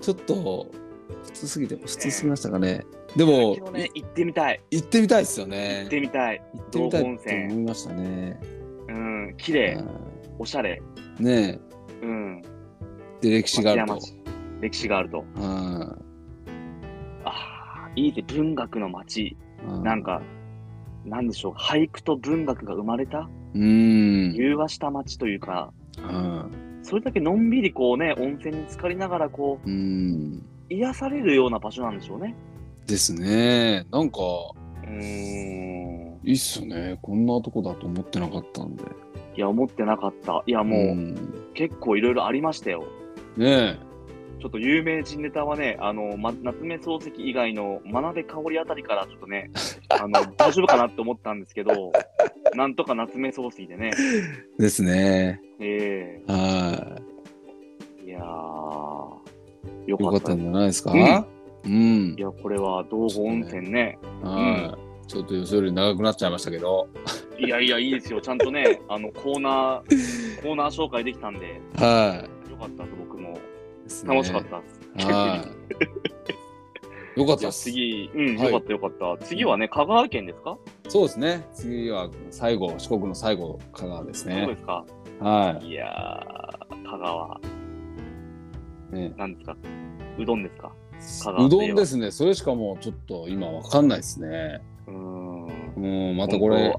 [0.00, 0.70] ちょっと
[1.24, 2.86] 普通すぎて普通すぎましたかね。
[3.16, 4.62] でも、ね、行ってみたい。
[4.70, 5.88] 行ってみたいですよ行ねっ。
[5.88, 6.40] てみたい。
[6.54, 8.40] 行ってみたい道後温って泉思いましたね。
[8.88, 9.82] うん、綺麗、は
[10.38, 10.80] おしゃれ。
[11.18, 11.58] いね
[12.02, 12.42] うん。
[13.20, 13.98] え、で歴史があると。
[14.60, 15.24] 歴史があると。
[15.40, 15.96] は
[17.24, 17.32] あ
[17.88, 19.22] あ、いいね、文学の街。
[19.26, 19.36] い
[19.82, 20.22] なんか、
[21.04, 24.34] なんでしょう、俳句と文学が生まれた、うーん。
[24.34, 26.48] 融和した街というか、は
[26.82, 29.70] それだけのんびりこうね、温泉に浸かりながらこい。
[29.70, 30.42] うーん。
[30.70, 32.34] う、癒されるような場所なんでしょうね。
[32.86, 33.84] ですね。
[33.90, 34.18] なんか、
[34.84, 36.20] うーん。
[36.22, 36.98] いいっすよね。
[37.02, 38.84] こんなとこだと思ってなかったんで。
[39.36, 40.42] いや、思ってなかった。
[40.46, 41.14] いや、もう、ん
[41.54, 42.84] 結構いろいろありましたよ。
[43.36, 49.50] ねちょっと有名人ネタはね、あの、ま、夏目漱石以外の真鍋かおりあたりからちょっとね、
[49.88, 51.92] あの、大丈夫かなって思ったんですけど、
[52.54, 53.90] なんとか夏目漱石でね、
[54.58, 54.62] え。
[54.62, 55.40] ですね。
[55.60, 57.00] えは
[58.04, 58.22] えいやー、
[59.86, 60.92] よかったたんじゃないですか？
[60.92, 61.26] うん
[61.64, 62.20] うんい。
[62.20, 63.98] や、これは道後温泉ね。
[64.22, 65.08] はい。
[65.08, 66.88] ちょっと予想より長くなっちゃいましたけど。
[67.38, 68.20] いやいや、いいですよ。
[68.20, 72.90] ちゃんとね、あの、コーナー、コーナー紹介できたんで、 はよかったで
[73.96, 74.14] す、ね。
[74.14, 74.68] 楽しかったで
[75.00, 75.06] す。
[75.06, 75.44] は
[77.16, 77.18] い。
[77.20, 77.62] よかったです。
[77.64, 79.24] 次、うん、はいよかったよかった。
[79.26, 80.58] 次はね、香川県ですか？
[80.88, 81.46] そうですね。
[81.54, 84.56] 次は最後、四国の最後、香川ですそうねで。
[84.56, 84.84] すか。
[85.20, 87.40] はいやー、香川、
[88.92, 88.96] い。
[88.96, 89.56] ね、なんですか？
[90.18, 90.72] うどんですか？
[91.38, 92.10] うどんですね。
[92.10, 94.60] それしかもうちょっと今わかんないですね。
[94.86, 95.46] うーん。
[95.76, 96.74] うん、またこれ、ね、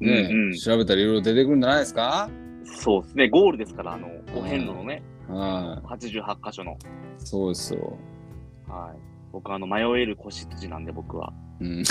[0.00, 2.30] うんうん調べたらいろいろ出てくるんじゃないですか？
[2.64, 6.72] そうですね、ゴールですから、あの、お遍路のね、は88箇所の。
[6.72, 6.76] い。
[7.18, 7.96] そうですよ。
[8.68, 8.98] はい。
[9.32, 11.32] 僕、あの、迷える子羊なんで、僕は。
[11.60, 11.84] うん、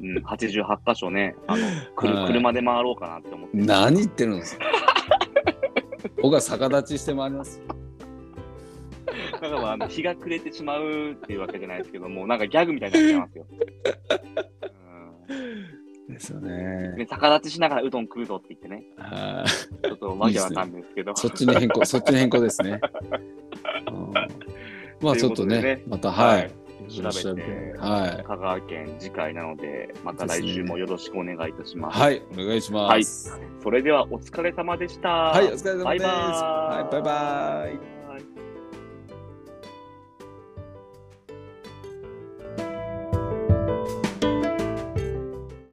[0.00, 1.64] うん、88箇所ね、あの、
[1.94, 3.56] くるはい車で回ろうかなって思って。
[3.56, 4.64] 何言ってるんですか
[6.22, 7.60] 僕は逆立ちして回ります。
[9.32, 13.46] だからまああの日が暮れてしまうっていうわけじゃないですけども、なんかギャグみたいになっちゃいますよ。
[16.08, 16.94] ですようん、ね。
[16.96, 19.86] で逆立ちしながらうどん食うぞって言ってね、はい。
[19.86, 21.16] ちょっとわけわかんないですけど。
[21.16, 22.80] そっちに変更、 そっちに変更ですね。
[23.88, 24.12] うん
[25.02, 26.36] まあちょっとね、とねまた、はい。
[26.38, 26.50] はい
[26.88, 28.24] 調べてはい。
[28.24, 31.98] 香川県次回なので、また来週もよろしくお願いいたします。
[31.98, 33.38] はい、お願いします。
[33.62, 35.08] それではお疲れ様でした。
[35.08, 35.84] はい、お疲れ様です。
[35.84, 37.95] バイバーイはい、バイバイ。